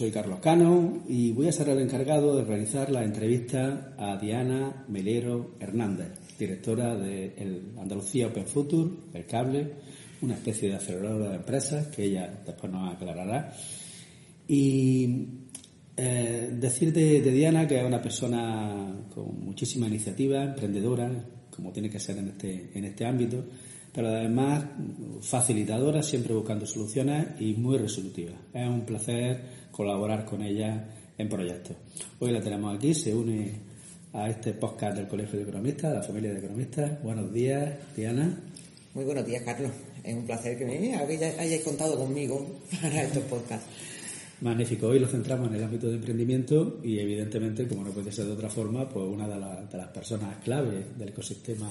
Soy 0.00 0.10
Carlos 0.10 0.38
Cano 0.40 1.02
y 1.10 1.30
voy 1.32 1.48
a 1.48 1.52
ser 1.52 1.68
el 1.68 1.78
encargado 1.78 2.34
de 2.34 2.42
realizar 2.42 2.90
la 2.90 3.04
entrevista 3.04 3.92
a 3.98 4.16
Diana 4.16 4.86
Melero 4.88 5.56
Hernández, 5.60 6.12
directora 6.38 6.96
de 6.96 7.34
Andalucía 7.78 8.28
Open 8.28 8.46
Future, 8.46 8.88
el 9.12 9.26
cable, 9.26 9.74
una 10.22 10.36
especie 10.36 10.70
de 10.70 10.76
aceleradora 10.76 11.28
de 11.28 11.36
empresas 11.36 11.88
que 11.88 12.04
ella 12.04 12.32
después 12.46 12.72
nos 12.72 12.94
aclarará. 12.94 13.52
Y 14.48 15.26
eh, 15.98 16.48
decir 16.58 16.94
de, 16.94 17.20
de 17.20 17.30
Diana 17.30 17.68
que 17.68 17.78
es 17.78 17.84
una 17.84 18.00
persona 18.00 19.04
con 19.14 19.44
muchísima 19.44 19.86
iniciativa, 19.86 20.42
emprendedora, 20.42 21.12
como 21.54 21.72
tiene 21.72 21.90
que 21.90 22.00
ser 22.00 22.16
en 22.16 22.28
este, 22.28 22.70
en 22.72 22.86
este 22.86 23.04
ámbito, 23.04 23.44
pero 23.92 24.08
además 24.08 24.64
facilitadora, 25.20 26.02
siempre 26.02 26.32
buscando 26.32 26.64
soluciones 26.64 27.38
y 27.38 27.52
muy 27.52 27.76
resolutiva. 27.76 28.32
Es 28.54 28.66
un 28.66 28.86
placer 28.86 29.59
colaborar 29.84 30.26
con 30.26 30.42
ella 30.42 30.84
en 31.16 31.26
proyectos. 31.26 31.74
Hoy 32.18 32.32
la 32.32 32.42
tenemos 32.42 32.76
aquí, 32.76 32.92
se 32.92 33.14
une 33.14 33.50
a 34.12 34.28
este 34.28 34.52
podcast 34.52 34.94
del 34.98 35.08
Colegio 35.08 35.38
de 35.38 35.44
Economistas, 35.44 35.94
la 35.94 36.02
familia 36.02 36.32
de 36.34 36.38
economistas. 36.38 37.02
Buenos 37.02 37.32
días, 37.32 37.76
Diana. 37.96 38.38
Muy 38.92 39.06
buenos 39.06 39.24
días, 39.24 39.42
Carlos. 39.42 39.70
Es 40.04 40.14
un 40.14 40.26
placer 40.26 40.58
que 40.58 40.66
me 40.66 40.94
hayáis 40.94 41.62
contado 41.62 41.96
conmigo 41.96 42.60
para 42.82 43.04
estos 43.04 43.22
podcasts. 43.24 43.66
Magnífico. 44.42 44.88
Hoy 44.88 44.98
lo 44.98 45.06
centramos 45.08 45.48
en 45.48 45.54
el 45.54 45.64
ámbito 45.64 45.88
de 45.88 45.94
emprendimiento 45.94 46.78
y, 46.84 46.98
evidentemente, 46.98 47.66
como 47.66 47.82
no 47.82 47.90
puede 47.90 48.12
ser 48.12 48.26
de 48.26 48.32
otra 48.32 48.50
forma, 48.50 48.86
pues 48.86 49.06
una 49.06 49.26
de, 49.26 49.40
la- 49.40 49.62
de 49.62 49.78
las 49.78 49.88
personas 49.88 50.36
clave 50.44 50.84
del 50.98 51.08
ecosistema 51.08 51.70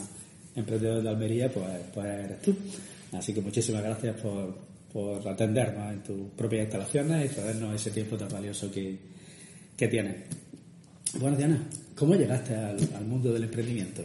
emprendedor 0.56 1.04
de 1.04 1.10
Almería, 1.10 1.54
pues, 1.54 1.68
pues 1.94 2.08
eres 2.08 2.42
tú. 2.42 2.56
Así 3.12 3.36
que 3.36 3.42
muchísimas 3.42 3.84
gracias 3.84 4.20
por, 4.20 4.56
por 4.92 5.28
atendernos 5.28 5.94
en 5.94 6.04
tus 6.04 6.32
propias 6.32 6.64
instalaciones 6.64 7.32
y 7.32 7.34
cedernos 7.34 7.76
ese 7.76 7.92
tiempo 7.92 8.18
tan 8.18 8.30
valioso 8.30 8.72
que, 8.72 8.98
que 9.78 9.88
tienes. 9.88 10.16
Bueno, 11.20 11.38
Diana, 11.38 11.68
¿cómo 11.96 12.16
llegaste 12.16 12.56
al, 12.56 12.78
al 12.96 13.06
mundo 13.06 13.32
del 13.32 13.44
emprendimiento? 13.44 14.04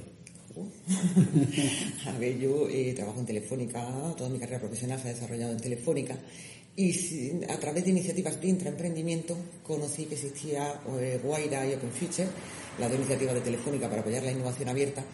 A 2.07 2.19
ver, 2.19 2.39
yo 2.39 2.69
eh, 2.69 2.93
trabajo 2.95 3.21
en 3.21 3.27
Telefónica, 3.27 3.87
toda 4.17 4.31
mi 4.31 4.39
carrera 4.39 4.61
profesional 4.61 5.01
se 5.01 5.09
ha 5.09 5.15
desarrollado 5.15 5.53
en 5.53 5.61
Telefónica 5.61 6.17
y 6.77 7.43
a 7.49 7.57
través 7.59 7.85
de 7.85 7.91
iniciativas 7.91 8.41
de 8.41 8.49
intraemprendimiento 8.49 9.37
conocí 9.63 10.07
que 10.07 10.15
existía 10.15 10.81
eh, 10.99 11.21
Guaira 11.23 11.67
y 11.67 11.75
Open 11.75 11.91
Future, 11.91 12.29
las 12.79 12.89
dos 12.89 12.99
iniciativas 12.99 13.35
de 13.35 13.41
Telefónica 13.41 13.89
para 13.89 14.03
apoyar 14.03 14.23
la 14.23 14.33
innovación 14.33 14.69
abierta 14.69 15.05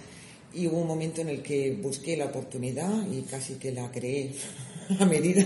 y 0.53 0.67
hubo 0.67 0.79
un 0.79 0.89
momento 0.89 1.21
en 1.21 1.29
el 1.29 1.43
que 1.43 1.79
busqué 1.81 2.17
la 2.17 2.27
oportunidad 2.27 3.07
y 3.11 3.23
casi 3.23 3.55
que 3.55 3.73
la 3.73 3.91
creé 3.91 4.33
a 4.98 5.05
medida 5.05 5.44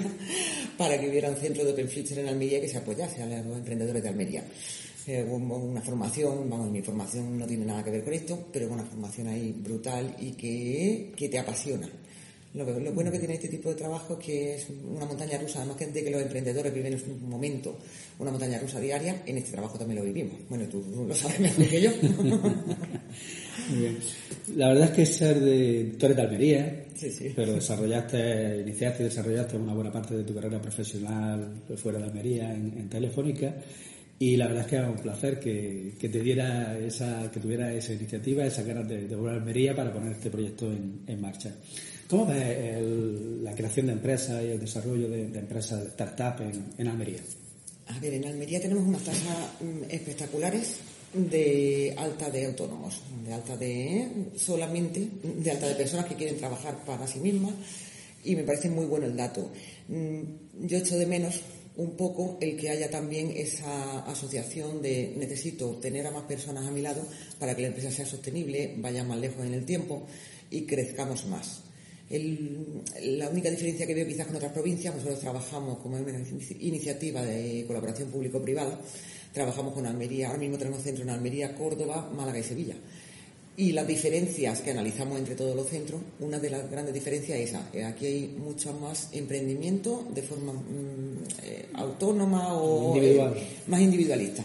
para 0.78 0.98
que 0.98 1.09
hubiera 1.09 1.30
un 1.30 1.37
centro 1.37 1.64
de 1.64 1.72
Open 1.72 1.88
Future 1.88 2.20
en 2.20 2.28
Almería 2.28 2.61
que 2.61 2.68
se 2.68 2.78
apoyase 2.78 3.22
a 3.22 3.26
los 3.26 3.57
emprendedores 3.57 4.02
de 4.02 4.09
Almería. 4.09 4.44
Eh, 5.07 5.22
una 5.22 5.83
formación, 5.83 6.48
vamos, 6.48 6.70
mi 6.70 6.80
formación 6.80 7.38
no 7.38 7.46
tiene 7.46 7.66
nada 7.66 7.85
que 7.85 7.90
ver 7.90 8.04
con 8.04 8.14
esto, 8.14 8.48
pero 8.50 8.72
una 8.72 8.85
formación 8.85 9.28
ahí 9.28 9.52
brutal 9.52 10.16
y 10.18 10.33
que, 10.33 11.12
que 11.14 11.28
te 11.28 11.38
apasiona. 11.38 11.88
Lo, 12.55 12.64
lo 12.79 12.93
bueno 12.93 13.11
que 13.11 13.19
tiene 13.19 13.35
este 13.35 13.49
tipo 13.49 13.69
de 13.69 13.75
trabajo 13.75 14.17
es 14.19 14.25
que 14.25 14.55
es 14.55 14.67
una 14.88 15.05
montaña 15.07 15.37
rusa, 15.38 15.59
además 15.59 15.77
que 15.77 15.88
de 15.88 16.05
que 16.05 16.11
los 16.11 16.23
emprendedores 16.23 16.73
viven 16.73 16.93
en 16.93 17.11
un 17.11 17.29
momento 17.29 17.77
una 18.21 18.31
montaña 18.31 18.61
rusa 18.61 18.79
diaria, 18.79 19.23
en 19.27 19.38
este 19.38 19.51
trabajo 19.51 19.77
también 19.77 19.99
lo 19.99 20.07
vivimos. 20.07 20.38
Bueno, 20.49 20.64
tú 20.69 20.85
lo 21.07 21.14
sabes 21.14 21.40
mejor 21.40 21.67
que 21.67 21.83
yo. 21.83 21.90
Muy 23.71 23.79
bien. 23.79 23.99
La 24.57 24.69
verdad 24.69 24.85
es 24.85 24.90
que 24.90 25.07
ser 25.07 25.40
de. 25.40 25.95
Tú 25.99 26.07
eres 26.07 26.17
de 26.17 26.23
Almería, 26.23 26.85
sí, 26.95 27.11
sí. 27.11 27.33
pero 27.35 27.55
desarrollaste, 27.55 28.61
iniciaste 28.61 29.03
y 29.03 29.07
desarrollaste 29.07 29.57
una 29.57 29.75
buena 29.75 29.90
parte 29.90 30.17
de 30.17 30.23
tu 30.23 30.35
carrera 30.35 30.61
profesional 30.61 31.62
fuera 31.77 31.99
de 31.99 32.05
Almería 32.05 32.55
en, 32.55 32.88
Telefónica. 32.88 33.55
Y 34.17 34.37
la 34.37 34.47
verdad 34.47 34.62
es 34.62 34.69
que 34.69 34.77
era 34.77 34.90
un 34.90 34.99
placer 34.99 35.40
que, 35.40 35.95
que, 35.99 36.09
te 36.09 36.21
diera 36.21 36.79
esa, 36.79 37.29
que 37.33 37.40
tuviera 37.40 37.73
esa 37.75 37.95
iniciativa, 37.95 38.47
esa 38.47 38.62
ganas 38.62 38.88
de, 38.88 39.09
volver 39.17 39.35
a 39.35 39.37
Almería 39.38 39.75
para 39.75 39.93
poner 39.93 40.12
este 40.12 40.31
proyecto 40.31 40.71
en, 40.71 41.01
en 41.07 41.21
marcha. 41.21 41.53
¿Cómo 42.09 42.27
ves 42.27 42.83
la 43.43 43.55
creación 43.55 43.87
de 43.87 43.93
empresas 43.93 44.43
y 44.43 44.49
el 44.49 44.61
desarrollo 44.61 45.09
de, 45.09 45.23
empresas 45.38 45.83
de 45.83 45.88
startup 45.88 46.43
en, 46.43 46.64
en 46.79 46.88
Almería? 46.88 47.21
A 47.87 47.99
ver, 47.99 48.14
en 48.14 48.25
Almería 48.25 48.61
tenemos 48.61 48.87
unas 48.87 49.03
tasas 49.03 49.37
mm, 49.61 49.85
espectaculares 49.90 50.79
de 51.12 51.95
alta 51.97 52.31
de 52.31 52.47
autónomos, 52.47 53.01
de 53.25 53.33
alta 53.33 53.57
de 53.57 54.09
solamente, 54.37 55.09
de 55.23 55.51
alta 55.51 55.69
de 55.69 55.75
personas 55.75 56.07
que 56.07 56.14
quieren 56.14 56.38
trabajar 56.38 56.85
para 56.85 57.07
sí 57.07 57.21
mismas 57.21 57.55
y 58.25 58.35
me 58.37 58.43
parece 58.43 58.69
muy 58.69 58.87
bueno 58.87 59.07
el 59.07 59.17
dato. 59.17 59.51
Mm, 59.88 60.67
yo 60.67 60.79
echo 60.79 60.99
de 60.99 61.07
menos 61.07 61.40
un 61.77 61.97
poco 61.97 62.38
el 62.40 62.57
que 62.57 62.71
haya 62.71 62.90
también 62.90 63.33
esa 63.37 64.01
asociación 64.01 64.81
de 64.81 65.14
necesito 65.17 65.77
tener 65.77 66.07
a 66.07 66.11
más 66.11 66.25
personas 66.25 66.67
a 66.67 66.71
mi 66.71 66.81
lado 66.81 67.07
para 67.38 67.55
que 67.55 67.62
la 67.62 67.69
empresa 67.69 67.90
sea 67.90 68.07
sostenible, 68.07 68.75
vaya 68.79 69.05
más 69.05 69.19
lejos 69.19 69.45
en 69.45 69.55
el 69.55 69.64
tiempo 69.64 70.07
y 70.51 70.67
crezcamos 70.67 71.27
más. 71.27 71.63
La 72.11 73.29
única 73.29 73.51
diferencia 73.51 73.87
que 73.87 73.95
veo 73.95 74.07
quizás 74.07 74.27
con 74.27 74.37
otras 74.37 74.53
provincias, 74.53 74.95
nosotros 74.95 75.21
trabajamos 75.21 75.79
como 75.79 75.97
una 75.97 76.25
iniciativa 76.61 77.23
de 77.23 77.64
colaboración 77.67 78.11
público-privada, 78.11 78.79
Trabajamos 79.35 79.75
con 79.75 79.85
Almería, 79.85 80.29
ahora 80.29 80.38
mismo 80.38 80.57
tenemos 80.57 80.81
centro 80.81 81.03
en 81.03 81.11
Almería, 81.11 81.57
Córdoba, 81.57 82.09
Málaga 82.17 82.38
y 82.38 82.45
Sevilla. 82.45 82.77
Y 83.57 83.73
las 83.73 83.85
diferencias 83.85 84.61
que 84.61 84.71
analizamos 84.71 85.19
entre 85.19 85.35
todos 85.35 85.57
los 85.57 85.67
centros, 85.67 86.01
una 86.21 86.38
de 86.38 86.51
las 86.51 86.71
grandes 86.71 86.95
diferencias 86.95 87.40
es 87.40 87.51
esa. 87.51 87.88
Aquí 87.88 88.07
hay 88.07 88.37
mucho 88.38 88.73
más 88.75 89.09
emprendimiento 89.11 90.07
de 90.14 90.23
forma 90.23 90.53
mm, 90.53 91.25
eh, 91.43 91.67
autónoma 91.75 92.55
o 92.55 92.97
eh, 92.97 93.21
más 93.67 93.81
individualista. 93.81 94.45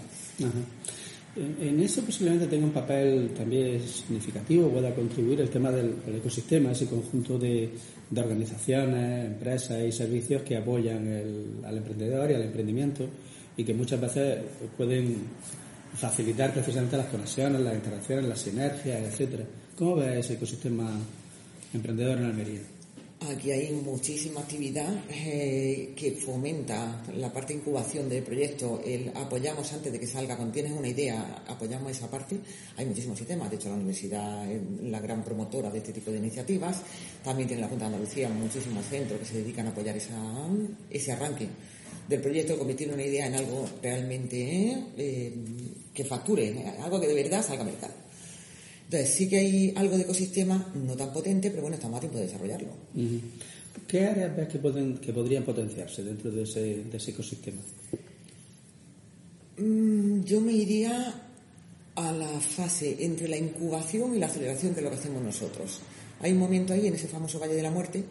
En 1.36 1.80
eso 1.80 2.02
posiblemente 2.02 2.48
tenga 2.48 2.66
un 2.66 2.72
papel 2.72 3.30
también 3.38 3.80
significativo, 3.82 4.70
pueda 4.70 4.94
contribuir 4.94 5.42
el 5.42 5.50
tema 5.50 5.72
del, 5.72 5.96
ecosistema, 6.08 6.72
ese 6.72 6.88
conjunto 6.88 7.38
de, 7.38 7.70
organizaciones, 8.16 9.28
empresas 9.28 9.84
y 9.84 9.92
servicios 9.92 10.42
que 10.42 10.58
apoyan 10.58 11.62
al 11.64 11.78
emprendedor 11.78 12.32
y 12.32 12.34
al 12.34 12.42
emprendimiento 12.42 13.08
y 13.56 13.64
que 13.64 13.74
muchas 13.74 14.02
veces 14.02 14.40
pueden 14.76 15.18
facilitar 15.94 16.52
precisamente 16.52 16.98
las 16.98 17.08
conexiones, 17.08 17.62
las 17.62 17.76
interacciones, 17.76 18.26
las 18.26 18.40
sinergias, 18.40 19.02
etcétera. 19.04 19.44
¿Cómo 19.78 19.98
ves 19.98 20.26
ese 20.26 20.34
ecosistema 20.34 20.90
emprendedor 21.74 22.18
en 22.18 22.26
Almería? 22.26 22.79
Aquí 23.28 23.52
hay 23.52 23.74
muchísima 23.74 24.40
actividad 24.40 24.88
eh, 25.10 25.94
que 25.94 26.14
fomenta 26.14 27.04
la 27.18 27.34
parte 27.34 27.52
de 27.52 27.60
incubación 27.60 28.08
del 28.08 28.24
proyecto. 28.24 28.82
El 28.86 29.12
apoyamos 29.14 29.74
antes 29.74 29.92
de 29.92 30.00
que 30.00 30.08
salga, 30.08 30.38
cuando 30.38 30.54
tienes 30.54 30.72
una 30.72 30.88
idea, 30.88 31.44
apoyamos 31.46 31.92
esa 31.92 32.10
parte. 32.10 32.40
Hay 32.78 32.86
muchísimos 32.86 33.18
sistemas. 33.18 33.50
De 33.50 33.58
hecho, 33.58 33.68
la 33.68 33.76
universidad 33.76 34.50
es 34.50 34.62
la 34.84 35.02
gran 35.02 35.22
promotora 35.26 35.70
de 35.70 35.80
este 35.80 35.92
tipo 35.92 36.12
de 36.12 36.18
iniciativas. 36.20 36.82
También 37.22 37.50
tiene 37.50 37.62
la 37.62 37.68
Junta 37.68 37.90
de 37.90 37.96
Andalucía 37.96 38.30
muchísimos 38.30 38.86
centros 38.86 39.20
que 39.20 39.26
se 39.26 39.38
dedican 39.40 39.68
a 39.68 39.72
apoyar 39.72 39.98
esa, 39.98 40.18
ese 40.90 41.12
arranque 41.12 41.50
del 42.08 42.22
proyecto, 42.22 42.58
convertir 42.58 42.90
una 42.92 43.04
idea 43.04 43.28
en 43.28 43.36
algo 43.36 43.68
realmente 43.84 44.86
eh, 44.98 45.34
que 45.94 46.06
facture, 46.06 46.66
algo 46.82 47.02
que 47.02 47.08
de 47.08 47.16
verdad 47.16 47.46
salga 47.46 47.64
a 47.64 47.66
mercado. 47.66 48.09
Entonces, 48.92 49.16
sí 49.16 49.30
que 49.30 49.38
hay 49.38 49.74
algo 49.76 49.98
de 49.98 50.02
ecosistema 50.02 50.74
no 50.74 50.98
tan 50.98 51.14
potente, 51.14 51.52
pero 51.52 51.62
bueno, 51.62 51.76
estamos 51.76 51.98
a 51.98 52.00
tiempo 52.00 52.18
de 52.18 52.26
desarrollarlo. 52.26 52.70
¿Qué 53.88 54.08
áreas 54.08 54.36
ves 54.36 54.48
que, 54.48 54.58
pueden, 54.58 54.98
que 54.98 55.14
podrían 55.14 55.44
potenciarse 55.44 56.04
dentro 56.04 56.32
de 56.32 56.42
ese, 56.42 57.12
ecosistema? 57.12 57.62
Mm, 59.58 60.24
yo 60.24 60.42
me 60.42 60.54
iría 60.54 61.22
a 61.94 62.12
la 62.12 62.40
fase 62.40 62.98
entre 63.06 63.28
la 63.28 63.38
incubación 63.38 64.16
y 64.16 64.18
la 64.18 64.26
aceleración, 64.26 64.74
que 64.74 64.80
es 64.80 64.84
lo 64.84 64.90
que 64.90 64.98
hacemos 64.98 65.22
nosotros. 65.22 65.82
Hay 66.22 66.32
un 66.32 66.40
momento 66.40 66.74
ahí, 66.74 66.88
en 66.88 66.96
ese 66.96 67.08
famoso 67.08 67.38
Valle 67.38 67.54
de 67.54 67.62
la 67.62 67.70
Muerte, 67.70 68.04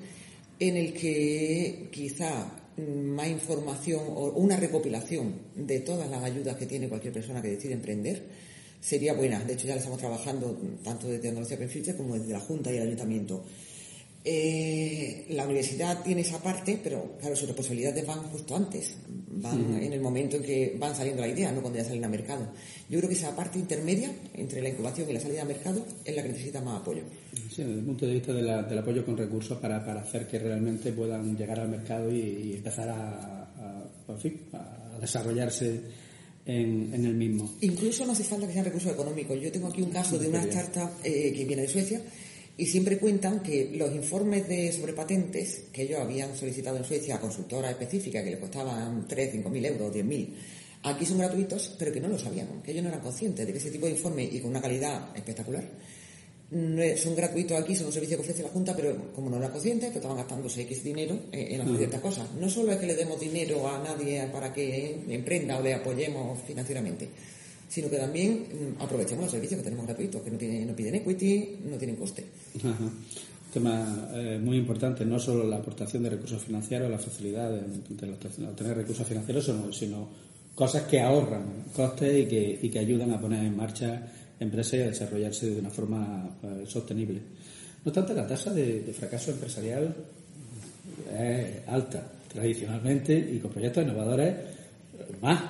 en 0.60 0.76
el 0.76 0.92
que 0.92 1.88
quizá 1.90 2.52
más 2.76 3.26
información 3.26 4.04
o 4.06 4.30
una 4.36 4.56
recopilación 4.56 5.34
de 5.56 5.80
todas 5.80 6.08
las 6.08 6.22
ayudas 6.22 6.56
que 6.56 6.66
tiene 6.66 6.88
cualquier 6.88 7.14
persona 7.14 7.42
que 7.42 7.48
decide 7.48 7.72
emprender 7.72 8.47
sería 8.80 9.14
buena. 9.14 9.44
De 9.44 9.54
hecho, 9.54 9.66
ya 9.66 9.74
la 9.74 9.78
estamos 9.78 9.98
trabajando 9.98 10.56
tanto 10.82 11.08
desde 11.08 11.28
Andalucía 11.28 11.56
Future 11.58 11.96
como 11.96 12.14
desde 12.14 12.32
la 12.32 12.40
Junta 12.40 12.72
y 12.72 12.76
el 12.76 12.82
Ayuntamiento. 12.82 13.44
Eh, 14.24 15.26
la 15.30 15.44
universidad 15.44 16.02
tiene 16.02 16.22
esa 16.22 16.42
parte, 16.42 16.78
pero 16.82 17.16
claro, 17.18 17.36
sus 17.36 17.46
responsabilidades 17.46 18.04
van 18.06 18.24
justo 18.24 18.56
antes, 18.56 18.96
van 19.06 19.80
en 19.80 19.92
el 19.92 20.00
momento 20.00 20.36
en 20.36 20.42
que 20.42 20.76
van 20.78 20.94
saliendo 20.94 21.22
la 21.22 21.28
idea, 21.28 21.52
no 21.52 21.62
cuando 21.62 21.78
ya 21.78 21.84
salen 21.84 22.04
al 22.04 22.10
mercado. 22.10 22.46
Yo 22.90 22.98
creo 22.98 23.08
que 23.08 23.14
esa 23.14 23.34
parte 23.34 23.58
intermedia 23.58 24.12
entre 24.34 24.60
la 24.60 24.68
incubación 24.68 25.08
y 25.08 25.12
la 25.14 25.20
salida 25.20 25.42
al 25.42 25.48
mercado 25.48 25.86
es 26.04 26.14
la 26.14 26.22
que 26.22 26.28
necesita 26.28 26.60
más 26.60 26.80
apoyo. 26.80 27.02
Sí, 27.48 27.62
desde 27.62 27.78
el 27.78 27.84
punto 27.84 28.06
de 28.06 28.12
vista 28.14 28.32
del 28.34 28.78
apoyo 28.78 29.04
con 29.04 29.16
recursos 29.16 29.56
para, 29.58 29.78
hacer 29.78 30.26
que 30.26 30.38
realmente 30.38 30.92
puedan 30.92 31.36
llegar 31.36 31.60
al 31.60 31.68
mercado 31.68 32.12
y, 32.12 32.54
empezar 32.56 32.88
a, 32.90 33.44
desarrollarse 35.00 35.80
en, 36.48 37.04
el 37.04 37.14
mismo. 37.14 37.56
Incluso 37.60 38.06
no 38.06 38.12
hace 38.12 38.24
falta 38.24 38.46
que 38.46 38.54
sean 38.54 38.64
recursos 38.64 38.92
económicos. 38.92 39.38
Yo 39.40 39.52
tengo 39.52 39.68
aquí 39.68 39.82
un 39.82 39.90
caso 39.90 40.18
de 40.18 40.28
una 40.28 40.42
startup 40.44 40.90
eh, 41.04 41.32
que 41.34 41.44
viene 41.44 41.62
de 41.62 41.68
Suecia 41.68 42.00
y 42.56 42.66
siempre 42.66 42.98
cuentan 42.98 43.40
que 43.40 43.70
los 43.74 43.94
informes 43.94 44.48
de 44.48 44.72
sobre 44.72 44.94
patentes 44.94 45.64
que 45.72 45.82
ellos 45.82 46.00
habían 46.00 46.34
solicitado 46.34 46.78
en 46.78 46.84
Suecia 46.84 47.16
a 47.16 47.20
consultoras 47.20 47.70
específicas 47.70 48.24
que 48.24 48.30
le 48.30 48.38
costaban 48.38 49.06
3, 49.06 49.32
5 49.32 49.50
mil 49.50 49.64
euros, 49.64 49.92
10 49.92 50.06
mil, 50.06 50.34
aquí 50.82 51.04
son 51.04 51.18
gratuitos, 51.18 51.76
pero 51.78 51.92
que 51.92 52.00
no 52.00 52.08
lo 52.08 52.18
sabían, 52.18 52.62
que 52.64 52.72
ellos 52.72 52.82
no 52.82 52.88
eran 52.88 53.02
conscientes 53.02 53.46
de 53.46 53.52
que 53.52 53.58
ese 53.58 53.70
tipo 53.70 53.86
de 53.86 53.92
informes 53.92 54.32
y 54.32 54.40
con 54.40 54.50
una 54.50 54.62
calidad 54.62 55.14
espectacular 55.14 55.64
son 56.50 57.14
gratuitos 57.14 57.60
aquí, 57.60 57.76
son 57.76 57.88
un 57.88 57.92
servicio 57.92 58.16
que 58.16 58.22
ofrece 58.22 58.42
la 58.42 58.48
Junta, 58.48 58.74
pero 58.74 59.12
como 59.14 59.28
no 59.28 59.36
eran 59.36 59.50
conscientes, 59.50 59.90
que 59.90 59.98
estaban 59.98 60.16
gastándose 60.16 60.62
X 60.62 60.82
dinero 60.82 61.18
en 61.30 61.60
hacer 61.60 61.76
ciertas 61.76 62.00
cosas. 62.00 62.32
No 62.40 62.48
solo 62.48 62.72
es 62.72 62.78
que 62.78 62.86
le 62.86 62.94
demos 62.94 63.20
dinero 63.20 63.68
a 63.68 63.82
nadie 63.82 64.26
para 64.32 64.52
que 64.52 64.98
emprenda 65.08 65.58
o 65.58 65.62
le 65.62 65.74
apoyemos 65.74 66.40
financieramente, 66.46 67.08
sino 67.68 67.90
que 67.90 67.98
también 67.98 68.46
mm, 68.78 68.82
aprovechemos 68.82 69.24
los 69.24 69.32
servicios 69.32 69.58
que 69.58 69.64
tenemos 69.64 69.86
gratuitos, 69.86 70.22
que 70.22 70.30
no, 70.30 70.66
no 70.70 70.76
piden 70.76 70.94
equity, 70.94 71.58
no 71.68 71.76
tienen 71.76 71.96
coste. 71.96 72.24
Tema 73.52 74.10
eh, 74.14 74.38
muy 74.42 74.58
importante, 74.58 75.04
no 75.04 75.18
solo 75.18 75.44
la 75.44 75.56
aportación 75.56 76.02
de 76.02 76.10
recursos 76.10 76.42
financieros, 76.42 76.90
la 76.90 76.98
facilidad 76.98 77.50
de, 77.50 78.10
obtener 78.46 78.76
recursos 78.76 79.06
financieros, 79.06 79.50
sino, 79.72 80.08
cosas 80.54 80.82
que 80.84 81.00
ahorran 81.00 81.64
costes 81.74 82.24
y 82.24 82.26
que, 82.26 82.58
y 82.62 82.68
que 82.68 82.78
ayudan 82.78 83.12
a 83.12 83.20
poner 83.20 83.44
en 83.44 83.56
marcha 83.56 84.12
empresas 84.40 84.74
y 84.74 84.82
a 84.82 84.86
desarrollarse 84.86 85.50
de 85.50 85.60
una 85.60 85.70
forma 85.70 86.38
eh, 86.42 86.64
sostenible. 86.66 87.20
No 87.84 87.90
obstante, 87.90 88.14
la 88.14 88.26
tasa 88.26 88.52
de, 88.52 88.80
de 88.80 88.92
fracaso 88.92 89.30
empresarial 89.30 89.94
es 91.16 91.68
alta 91.68 92.12
tradicionalmente 92.32 93.18
y 93.18 93.38
con 93.38 93.50
proyectos 93.50 93.84
innovadores 93.84 94.34
más. 95.20 95.42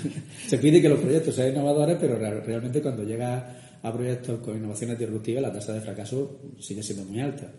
Se 0.48 0.58
pide 0.58 0.80
que 0.80 0.88
los 0.88 1.00
proyectos 1.00 1.34
sean 1.34 1.50
innovadores, 1.50 1.96
pero 2.00 2.18
realmente 2.18 2.82
cuando 2.82 3.04
llega 3.04 3.78
a 3.82 3.92
proyectos 3.92 4.40
con 4.40 4.56
innovaciones 4.56 4.98
disruptivas, 4.98 5.42
la 5.42 5.52
tasa 5.52 5.72
de 5.72 5.80
fracaso 5.80 6.40
sigue 6.60 6.82
siendo 6.82 7.04
muy 7.04 7.20
alta. 7.20 7.50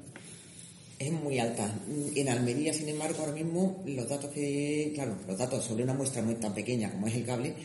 Es 0.98 1.12
muy 1.12 1.40
alta. 1.40 1.74
En 2.16 2.28
Almería, 2.28 2.74
sin 2.74 2.90
embargo, 2.90 3.20
ahora 3.22 3.32
mismo 3.32 3.84
los 3.86 4.08
datos 4.08 4.32
que, 4.32 4.92
claro, 4.94 5.16
los 5.28 5.38
datos 5.38 5.64
sobre 5.64 5.84
una 5.84 5.94
muestra 5.94 6.22
muy 6.22 6.36
tan 6.36 6.54
pequeña 6.54 6.92
como 6.92 7.08
es 7.08 7.16
el 7.16 7.26
cable, 7.26 7.56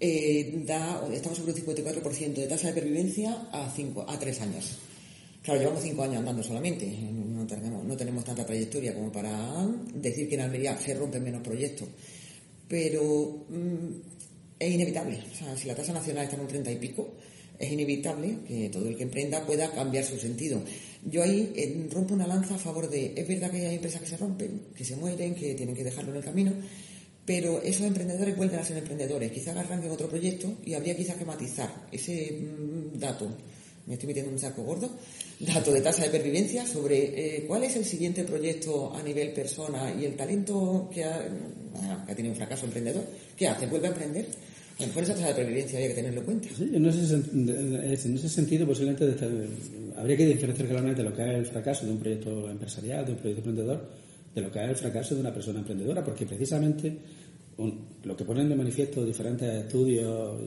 eh, 0.00 0.62
da, 0.66 1.06
estamos 1.12 1.38
sobre 1.38 1.52
un 1.52 1.58
54% 1.58 2.34
de 2.34 2.46
tasa 2.46 2.68
de 2.68 2.74
pervivencia 2.74 3.48
a, 3.52 3.70
cinco, 3.74 4.04
a 4.08 4.18
tres 4.18 4.40
años. 4.40 4.78
Claro, 5.42 5.60
llevamos 5.60 5.82
cinco 5.82 6.02
años 6.02 6.18
andando 6.18 6.42
solamente, 6.42 6.86
no 6.86 7.46
tenemos, 7.46 7.84
no 7.84 7.96
tenemos 7.96 8.24
tanta 8.24 8.46
trayectoria 8.46 8.94
como 8.94 9.12
para 9.12 9.66
decir 9.94 10.28
que 10.28 10.36
en 10.36 10.40
Almería 10.40 10.78
se 10.78 10.94
rompen 10.94 11.22
menos 11.22 11.42
proyectos 11.42 11.88
pero 12.68 13.46
mm, 13.48 13.86
es 14.58 14.72
inevitable. 14.72 15.22
O 15.32 15.34
sea, 15.34 15.56
si 15.56 15.68
la 15.68 15.74
tasa 15.74 15.92
nacional 15.92 16.24
está 16.24 16.36
en 16.36 16.42
un 16.42 16.48
30 16.48 16.72
y 16.72 16.76
pico, 16.76 17.14
es 17.58 17.70
inevitable 17.70 18.38
que 18.46 18.68
todo 18.68 18.88
el 18.88 18.96
que 18.96 19.04
emprenda 19.04 19.44
pueda 19.46 19.70
cambiar 19.70 20.04
su 20.04 20.18
sentido. 20.18 20.60
Yo 21.04 21.22
ahí 21.22 21.52
eh, 21.54 21.86
rompo 21.90 22.14
una 22.14 22.26
lanza 22.26 22.54
a 22.54 22.58
favor 22.58 22.88
de, 22.88 23.12
es 23.14 23.28
verdad 23.28 23.50
que 23.50 23.66
hay 23.66 23.76
empresas 23.76 24.00
que 24.00 24.08
se 24.08 24.16
rompen, 24.16 24.60
que 24.74 24.84
se 24.84 24.96
mueren, 24.96 25.34
que 25.34 25.54
tienen 25.54 25.76
que 25.76 25.84
dejarlo 25.84 26.10
en 26.10 26.16
el 26.16 26.24
camino, 26.24 26.52
pero 27.26 27.60
esos 27.62 27.86
emprendedores 27.86 28.36
vuelven 28.36 28.60
a 28.60 28.64
ser 28.64 28.76
emprendedores. 28.76 29.32
Quizás 29.32 29.56
arranquen 29.56 29.90
otro 29.90 30.08
proyecto 30.08 30.58
y 30.64 30.74
habría 30.74 30.96
quizás 30.96 31.16
que 31.16 31.24
matizar 31.24 31.70
ese 31.90 32.32
mm, 32.32 32.98
dato. 32.98 33.28
Me 33.86 33.94
estoy 33.94 34.08
metiendo 34.08 34.30
en 34.30 34.36
un 34.36 34.40
saco 34.40 34.62
gordo. 34.62 34.90
Dato 35.40 35.72
de 35.72 35.80
tasa 35.80 36.04
de 36.04 36.10
pervivencia 36.10 36.66
sobre 36.66 37.36
eh, 37.36 37.44
cuál 37.46 37.64
es 37.64 37.76
el 37.76 37.84
siguiente 37.84 38.24
proyecto 38.24 38.94
a 38.94 39.02
nivel 39.02 39.32
persona 39.32 39.94
y 39.98 40.04
el 40.04 40.16
talento 40.16 40.88
que 40.92 41.04
ha, 41.04 41.20
que 42.06 42.12
ha 42.12 42.14
tenido 42.14 42.32
un 42.32 42.36
fracaso 42.36 42.66
emprendedor, 42.66 43.04
¿qué 43.36 43.48
hace? 43.48 43.66
¿Vuelve 43.66 43.88
a 43.88 43.90
emprender? 43.90 44.26
A 44.78 44.82
lo 44.82 44.86
mejor 44.88 45.02
esa 45.04 45.14
tasa 45.14 45.28
de 45.28 45.34
previdencia 45.34 45.78
había 45.78 45.88
que 45.88 45.94
tenerlo 45.94 46.20
en 46.20 46.26
cuenta. 46.26 46.48
Sí, 46.56 46.70
en, 46.72 46.86
ese, 46.86 47.14
en 47.14 48.14
ese 48.16 48.28
sentido, 48.28 48.66
posiblemente 48.66 49.14
habría 49.96 50.16
que 50.16 50.26
diferenciar 50.26 50.68
claramente 50.68 51.02
lo 51.02 51.14
que 51.14 51.22
es 51.22 51.28
el 51.28 51.46
fracaso 51.46 51.86
de 51.86 51.92
un 51.92 51.98
proyecto 51.98 52.50
empresarial, 52.50 53.06
de 53.06 53.12
un 53.12 53.18
proyecto 53.18 53.48
emprendedor, 53.48 53.88
de 54.34 54.42
lo 54.42 54.50
que 54.50 54.62
es 54.62 54.70
el 54.70 54.76
fracaso 54.76 55.14
de 55.14 55.20
una 55.20 55.32
persona 55.32 55.60
emprendedora, 55.60 56.02
porque 56.04 56.26
precisamente 56.26 56.98
lo 58.02 58.16
que 58.16 58.24
ponen 58.24 58.48
de 58.48 58.56
manifiesto 58.56 59.04
diferentes 59.04 59.48
estudios 59.48 60.40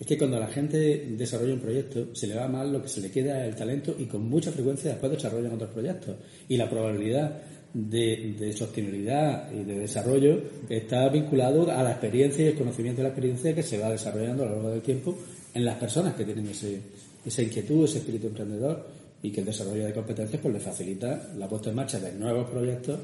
es 0.00 0.06
que 0.06 0.18
cuando 0.18 0.40
la 0.40 0.46
gente 0.46 1.06
desarrolla 1.10 1.54
un 1.54 1.60
proyecto 1.60 2.14
se 2.14 2.26
le 2.26 2.34
va 2.34 2.48
mal 2.48 2.72
lo 2.72 2.82
que 2.82 2.88
se 2.88 3.00
le 3.00 3.10
queda 3.10 3.44
el 3.46 3.54
talento 3.54 3.94
y 3.98 4.06
con 4.06 4.28
mucha 4.28 4.50
frecuencia 4.50 4.90
después 4.90 5.12
desarrollan 5.12 5.52
otros 5.52 5.70
proyectos. 5.70 6.16
Y 6.48 6.56
la 6.56 6.68
probabilidad 6.68 7.40
de, 7.74 8.52
sostenibilidad 8.56 9.52
y 9.52 9.64
de 9.64 9.80
desarrollo 9.80 10.42
está 10.68 11.08
vinculado 11.08 11.70
a 11.70 11.82
la 11.82 11.92
experiencia 11.92 12.44
y 12.44 12.48
el 12.48 12.54
conocimiento 12.54 12.98
de 12.98 13.04
la 13.04 13.08
experiencia 13.10 13.54
que 13.54 13.62
se 13.62 13.78
va 13.78 13.90
desarrollando 13.90 14.42
a 14.42 14.46
lo 14.46 14.52
largo 14.54 14.70
del 14.70 14.82
tiempo 14.82 15.16
en 15.54 15.64
las 15.64 15.76
personas 15.76 16.14
que 16.14 16.24
tienen 16.24 16.48
ese, 16.48 16.80
esa 17.24 17.42
inquietud, 17.42 17.84
ese 17.84 17.98
espíritu 17.98 18.26
emprendedor 18.26 19.01
y 19.22 19.30
que 19.30 19.40
el 19.40 19.46
desarrollo 19.46 19.86
de 19.86 19.94
competencias 19.94 20.40
pues 20.40 20.54
le 20.54 20.60
facilita 20.60 21.30
la 21.36 21.48
puesta 21.48 21.70
en 21.70 21.76
marcha 21.76 22.00
de 22.00 22.12
nuevos 22.12 22.50
proyectos 22.50 23.00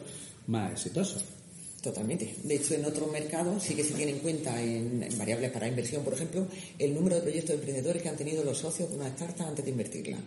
más 0.48 0.72
exitosos. 0.72 1.24
Totalmente. 1.82 2.34
De 2.42 2.56
hecho, 2.56 2.74
en 2.74 2.84
otros 2.84 3.10
mercados 3.10 3.62
sí 3.62 3.74
que 3.74 3.84
se 3.84 3.94
tiene 3.94 4.12
en 4.12 4.18
cuenta 4.18 4.60
en, 4.60 5.06
variables 5.16 5.52
para 5.52 5.68
inversión, 5.68 6.02
por 6.02 6.12
ejemplo, 6.14 6.46
el 6.76 6.92
número 6.92 7.16
de 7.16 7.22
proyectos 7.22 7.50
de 7.50 7.54
emprendedores 7.54 8.02
que 8.02 8.08
han 8.08 8.16
tenido 8.16 8.42
los 8.42 8.58
socios 8.58 8.90
de 8.90 8.96
una 8.96 9.08
startup 9.08 9.46
antes 9.46 9.64
de 9.64 9.70
invertirla. 9.70 10.18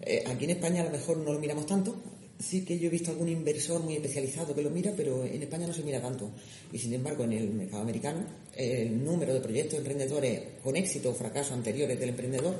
Eh, 0.00 0.22
aquí 0.26 0.44
en 0.44 0.50
España 0.50 0.82
a 0.82 0.84
lo 0.84 0.90
mejor 0.90 1.16
no 1.16 1.32
lo 1.32 1.40
miramos 1.40 1.66
tanto. 1.66 1.96
Sí 2.38 2.64
que 2.64 2.78
yo 2.78 2.86
he 2.86 2.90
visto 2.90 3.10
algún 3.10 3.30
inversor 3.30 3.82
muy 3.82 3.94
especializado 3.94 4.54
que 4.54 4.62
lo 4.62 4.70
mira, 4.70 4.92
pero 4.94 5.24
en 5.24 5.42
España 5.42 5.66
no 5.66 5.72
se 5.72 5.82
mira 5.82 6.00
tanto. 6.00 6.30
Y 6.72 6.78
sin 6.78 6.92
embargo, 6.92 7.24
en 7.24 7.32
el 7.32 7.50
mercado 7.50 7.82
americano, 7.82 8.20
el 8.54 9.02
número 9.02 9.34
de 9.34 9.40
proyectos 9.40 9.72
de 9.72 9.78
emprendedores 9.78 10.42
con 10.62 10.76
éxito 10.76 11.10
o 11.10 11.14
fracaso 11.14 11.54
anteriores 11.54 11.98
del 11.98 12.10
emprendedor 12.10 12.54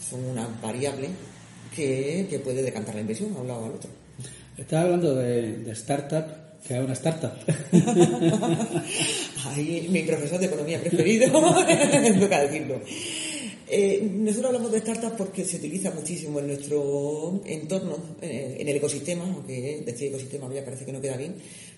son 0.00 0.24
una 0.24 0.48
variable 0.60 1.10
que, 1.74 2.40
puede 2.42 2.62
decantar 2.62 2.94
la 2.94 3.00
inversión 3.02 3.34
a 3.36 3.40
un 3.40 3.48
lado 3.48 3.60
o 3.60 3.66
al 3.66 3.72
otro. 3.72 3.90
Estaba 4.56 4.82
hablando 4.82 5.14
de, 5.14 5.58
de 5.58 5.72
startup 5.72 6.48
que 6.66 6.76
es 6.76 6.84
una 6.84 6.92
startup. 6.92 7.32
Ay, 9.46 9.88
mi 9.90 10.02
profesor 10.02 10.38
de 10.38 10.46
economía 10.46 10.80
preferido, 10.80 11.30
toca 12.20 12.42
decirlo. 12.42 12.80
Eh, 13.70 14.02
nosotros 14.02 14.46
hablamos 14.46 14.72
de 14.72 14.80
startups 14.80 15.14
porque 15.16 15.44
se 15.44 15.56
utiliza 15.56 15.90
muchísimo 15.90 16.40
en 16.40 16.48
nuestro 16.48 17.40
entorno, 17.46 17.96
en 18.20 18.66
el 18.66 18.76
ecosistema, 18.76 19.24
aunque 19.24 19.82
decir 19.84 20.08
ecosistema 20.08 20.52
ya 20.52 20.64
parece 20.64 20.84
que 20.84 20.92
no 20.92 21.00
queda 21.00 21.16
bien, 21.16 21.36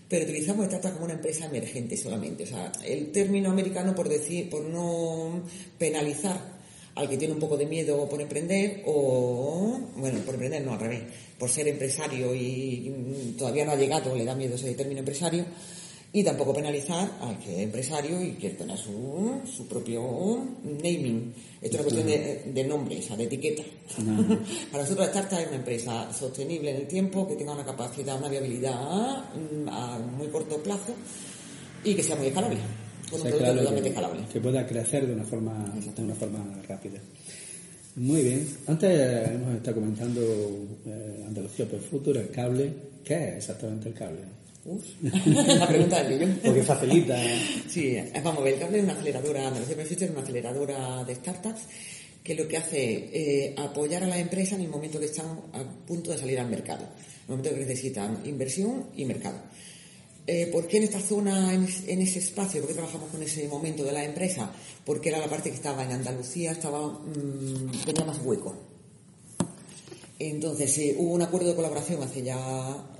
pero 0.09 0.25
utilizamos 0.25 0.67
startups 0.67 0.95
como 0.95 1.05
una 1.05 1.15
empresa 1.15 1.47
emergente 1.47 1.97
solamente. 1.97 2.45
O 2.45 2.47
sea, 2.47 2.73
el 2.85 3.13
término 3.13 3.51
americano 3.51 3.95
por 3.95 4.09
decir, 4.09 4.49
por 4.49 4.65
no 4.65 5.45
penalizar 5.79 6.60
al 6.95 7.09
que 7.09 7.17
tiene 7.17 7.35
un 7.35 7.41
poco 7.41 7.57
de 7.57 7.67
miedo 7.67 8.09
por 8.09 8.21
emprender 8.21 8.83
o, 8.87 9.79
bueno, 9.97 10.19
por 10.21 10.35
emprender 10.35 10.63
no, 10.63 10.73
al 10.73 10.81
revés, 10.81 11.03
por 11.39 11.49
ser 11.49 11.69
empresario 11.69 12.35
y 12.35 13.35
todavía 13.39 13.65
no 13.65 13.73
ha 13.73 13.77
llegado, 13.77 14.15
le 14.15 14.25
da 14.25 14.35
miedo 14.35 14.55
ese 14.55 14.75
término 14.75 15.01
empresario, 15.01 15.45
y 16.13 16.25
tampoco 16.25 16.53
penalizar 16.53 17.19
al 17.21 17.39
que 17.39 17.55
es 17.55 17.61
empresario 17.61 18.21
y 18.23 18.33
quiere 18.33 18.57
tener 18.57 18.77
su, 18.77 19.41
su 19.45 19.69
propio 19.69 20.45
naming. 20.65 21.33
Esto 21.61 21.77
es 21.77 21.83
una 21.83 21.83
cuestión 21.83 22.55
de, 22.55 22.65
nombre, 22.65 22.99
o 22.99 23.03
sea, 23.03 23.17
de 23.17 23.25
etiqueta. 23.25 23.63
Para 24.73 24.83
nosotros 24.83 25.07
la 25.07 25.13
startup 25.13 25.39
es 25.39 25.47
una 25.47 25.57
empresa 25.57 26.13
sostenible 26.13 26.71
en 26.71 26.77
el 26.79 26.89
tiempo, 26.89 27.29
que 27.29 27.37
tenga 27.37 27.53
una 27.53 27.65
capacidad, 27.65 28.19
una 28.19 28.29
viabilidad 28.29 29.25
mm, 29.35 29.69
a 29.69 29.99
muy 29.99 30.29
corto 30.29 30.61
plazo 30.63 30.95
y 31.85 31.95
que 31.95 32.03
sea 32.03 32.17
muy 32.17 32.27
escalable 32.27 32.59
que, 34.33 34.41
pueda 34.41 34.67
crecer 34.67 35.07
de 35.07 35.15
una 35.15 35.25
forma, 35.25 35.73
de 35.97 36.03
una 36.03 36.15
forma 36.15 36.63
rápida. 36.69 37.01
Muy 37.97 38.23
bien. 38.23 38.49
Antes 38.67 39.29
hemos 39.29 39.57
estado 39.57 39.77
comentando 39.77 40.21
eh, 40.87 41.25
Andalucía 41.27 41.67
por 41.67 41.81
futuro, 41.81 42.21
el 42.21 42.31
cable. 42.31 42.73
¿Qué 43.05 43.15
es 43.15 43.37
exactamente 43.37 43.89
el 43.89 43.95
cable? 43.95 44.21
Uf, 44.65 44.85
la 45.03 45.67
pregunta 45.67 46.03
del 46.03 46.19
millón. 46.19 46.41
Porque 46.45 46.63
facilita. 46.63 47.19
sí, 47.69 47.97
vamos 48.23 48.47
el 48.47 48.59
cable 48.59 48.79
es 48.79 48.85
una 48.85 48.93
aceleradora, 48.93 49.49
Andalucía 49.49 49.77
por 49.77 49.85
es 49.85 50.11
una 50.11 50.21
aceleradora 50.21 51.05
de 51.05 51.15
startups 51.15 51.63
que 52.23 52.35
lo 52.35 52.47
que 52.47 52.57
hace 52.59 53.11
eh, 53.13 53.55
apoyar 53.57 54.05
a 54.05 54.07
la 54.07 54.19
empresa 54.19 54.55
en 54.55 54.63
el 54.63 54.69
momento 54.69 55.01
que 55.01 55.07
están 55.07 55.27
a 55.53 55.65
punto 55.87 56.11
de 56.11 56.19
salir 56.19 56.39
al 56.39 56.51
mercado, 56.51 56.83
en 56.83 57.23
el 57.23 57.29
momento 57.29 57.51
que 57.51 57.61
necesitan 57.61 58.21
inversión 58.27 58.87
y 58.95 59.05
mercado. 59.05 59.41
Eh, 60.33 60.47
¿Por 60.47 60.69
qué 60.69 60.77
en 60.77 60.85
esta 60.85 61.01
zona, 61.01 61.53
en, 61.53 61.65
ese 61.65 62.21
espacio, 62.21 62.61
por 62.61 62.69
qué 62.69 62.75
trabajamos 62.75 63.11
con 63.11 63.21
ese 63.21 63.49
momento 63.49 63.83
de 63.83 63.91
la 63.91 64.05
empresa? 64.05 64.49
Porque 64.87 65.09
era 65.09 65.19
la 65.19 65.27
parte 65.27 65.51
que 65.51 65.57
estaba 65.57 65.83
en 65.83 65.91
Andalucía, 65.91 66.53
estaba 66.53 66.87
mm, 66.87 67.83
tenía 67.85 68.05
más 68.05 68.21
hueco. 68.23 68.55
Entonces 70.21 70.79
eh, 70.79 70.95
hubo 70.97 71.15
un 71.15 71.23
acuerdo 71.23 71.49
de 71.49 71.57
colaboración 71.57 72.01
hace 72.05 72.23
ya 72.23 72.39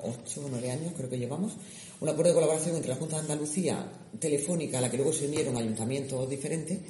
ocho 0.03 0.45
o 0.45 0.49
nueve 0.51 0.73
años, 0.73 0.93
creo 0.97 1.09
que 1.09 1.19
llevamos, 1.19 1.53
un 2.01 2.09
acuerdo 2.09 2.31
de 2.31 2.35
colaboración 2.35 2.75
entre 2.75 2.91
la 2.91 2.97
Junta 2.97 3.15
de 3.15 3.23
Andalucía, 3.23 3.93
Telefónica, 4.19 4.79
a 4.79 4.81
la 4.81 4.91
que 4.91 4.97
luego 4.97 5.13
se 5.13 5.29
unieron 5.29 5.57
ayuntamientos 5.57 6.29
diferentes, 6.29 6.81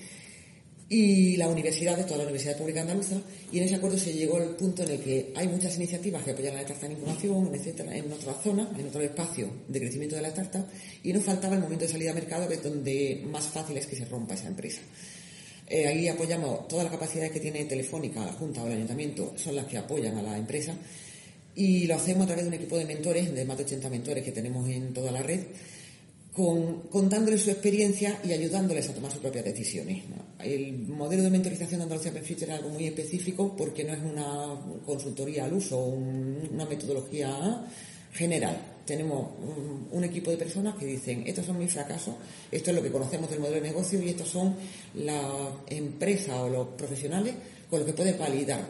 y 0.92 1.36
la 1.36 1.48
universidad, 1.48 2.04
toda 2.04 2.18
la 2.18 2.24
Universidad 2.24 2.56
Pública 2.56 2.80
Andaluza, 2.80 3.14
y 3.52 3.58
en 3.58 3.64
ese 3.64 3.76
acuerdo 3.76 3.96
se 3.96 4.12
llegó 4.12 4.38
al 4.38 4.56
punto 4.56 4.82
en 4.82 4.90
el 4.90 5.00
que 5.00 5.32
hay 5.36 5.46
muchas 5.46 5.76
iniciativas 5.76 6.24
que 6.24 6.32
apoyan 6.32 6.52
la 6.56 6.62
startup 6.62 6.86
en 6.86 6.96
innovación, 6.98 7.54
etcétera, 7.54 7.96
en 7.96 8.12
otra 8.12 8.34
zona, 8.34 8.68
en 8.76 8.88
otro 8.88 9.00
espacio 9.00 9.48
de 9.68 9.78
crecimiento 9.78 10.16
de 10.16 10.22
la 10.22 10.28
startup, 10.28 10.66
y 11.04 11.12
nos 11.12 11.22
faltaba 11.22 11.54
el 11.54 11.62
momento 11.62 11.84
de 11.84 11.92
salida 11.92 12.10
a 12.10 12.14
mercado, 12.14 12.48
que 12.48 12.54
es 12.54 12.62
donde 12.64 13.22
más 13.24 13.46
fácil 13.46 13.76
es 13.76 13.86
que 13.86 13.94
se 13.94 14.04
rompa 14.04 14.34
esa 14.34 14.48
empresa. 14.48 14.80
Eh, 15.68 15.86
ahí 15.86 16.08
apoyamos 16.08 16.66
todas 16.66 16.82
las 16.82 16.92
capacidades 16.92 17.30
que 17.30 17.38
tiene 17.38 17.64
Telefónica, 17.66 18.26
la 18.26 18.32
Junta 18.32 18.64
o 18.64 18.66
el 18.66 18.72
Ayuntamiento, 18.72 19.34
son 19.36 19.54
las 19.54 19.66
que 19.66 19.78
apoyan 19.78 20.18
a 20.18 20.22
la 20.22 20.36
empresa, 20.36 20.74
y 21.54 21.86
lo 21.86 21.94
hacemos 21.94 22.24
a 22.24 22.26
través 22.26 22.46
de 22.46 22.48
un 22.48 22.54
equipo 22.54 22.76
de 22.76 22.84
mentores, 22.84 23.32
de 23.32 23.44
más 23.44 23.56
de 23.58 23.62
80 23.62 23.88
mentores 23.90 24.24
que 24.24 24.32
tenemos 24.32 24.68
en 24.68 24.92
toda 24.92 25.12
la 25.12 25.22
red, 25.22 25.38
con, 26.32 26.82
contándoles 26.88 27.42
su 27.42 27.50
experiencia 27.50 28.20
y 28.24 28.32
ayudándoles 28.32 28.88
a 28.88 28.94
tomar 28.94 29.10
sus 29.10 29.20
propias 29.20 29.44
decisiones. 29.44 30.04
El 30.38 30.78
modelo 30.88 31.22
de 31.22 31.30
mentorización 31.30 31.80
de 31.80 31.84
Andalucía 31.84 32.12
Benefit 32.12 32.42
es 32.42 32.50
algo 32.50 32.70
muy 32.70 32.86
específico 32.86 33.54
porque 33.56 33.84
no 33.84 33.92
es 33.92 34.00
una 34.00 34.56
consultoría 34.86 35.44
al 35.44 35.52
uso, 35.52 35.78
una 35.78 36.64
metodología 36.66 37.66
general. 38.12 38.56
Tenemos 38.86 39.28
un, 39.92 40.04
equipo 40.04 40.30
de 40.30 40.36
personas 40.36 40.74
que 40.76 40.86
dicen, 40.86 41.24
estos 41.26 41.46
son 41.46 41.58
mis 41.58 41.72
fracasos, 41.72 42.14
esto 42.50 42.70
es 42.70 42.76
lo 42.76 42.82
que 42.82 42.90
conocemos 42.90 43.30
del 43.30 43.38
modelo 43.38 43.60
de 43.60 43.68
negocio 43.68 44.02
y 44.02 44.08
estos 44.08 44.28
son 44.28 44.56
las 44.94 45.24
empresas 45.68 46.34
o 46.36 46.48
los 46.48 46.68
profesionales 46.68 47.34
con 47.68 47.80
los 47.80 47.86
que 47.86 47.94
puedes 47.94 48.18
validar 48.18 48.66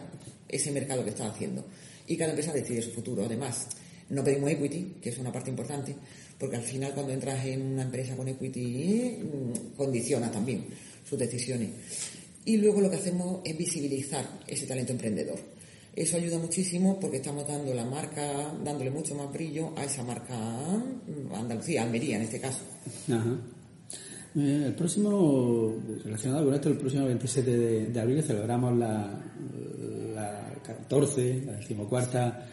ese 0.48 0.70
mercado 0.72 1.04
que 1.04 1.10
estás 1.10 1.32
haciendo. 1.32 1.64
Y 2.06 2.16
cada 2.16 2.30
empresa 2.30 2.52
decide 2.52 2.82
su 2.82 2.90
futuro. 2.90 3.24
Además, 3.24 3.68
no 4.10 4.24
pedimos 4.24 4.50
equity, 4.50 4.96
que 5.00 5.10
es 5.10 5.18
una 5.18 5.32
parte 5.32 5.50
importante, 5.50 5.94
porque 6.40 6.56
al 6.56 6.62
final 6.62 6.92
cuando 6.94 7.12
entras 7.12 7.44
en 7.44 7.60
una 7.60 7.82
empresa 7.82 8.16
con 8.16 8.26
equity 8.26 9.18
mm, 9.22 9.76
condiciona 9.76 10.30
también 10.30 10.64
sus 11.08 11.18
decisiones. 11.18 11.68
Y 12.46 12.56
luego 12.56 12.80
lo 12.80 12.88
que 12.88 12.96
hacemos 12.96 13.42
es 13.44 13.56
visibilizar 13.56 14.24
ese 14.46 14.66
talento 14.66 14.92
emprendedor. 14.92 15.38
Eso 15.94 16.16
ayuda 16.16 16.38
muchísimo 16.38 16.98
porque 16.98 17.18
estamos 17.18 17.46
dando 17.46 17.74
la 17.74 17.84
marca, 17.84 18.54
dándole 18.64 18.90
mucho 18.90 19.14
más 19.14 19.30
brillo 19.30 19.72
a 19.76 19.84
esa 19.84 20.02
marca 20.02 20.34
mm, 20.34 21.34
Andalucía, 21.34 21.82
Almería 21.82 22.16
en 22.16 22.22
este 22.22 22.40
caso. 22.40 22.62
El 24.34 24.74
próximo, 24.74 25.74
relacionado 26.04 26.46
con 26.46 26.54
esto, 26.54 26.68
el 26.70 26.78
próximo 26.78 27.04
27 27.04 27.50
de, 27.90 28.00
abril 28.00 28.22
celebramos 28.22 28.78
la, 28.78 29.20
la 30.14 30.54
14, 30.64 31.42
la 31.44 31.52
decimocuarta 31.52 32.46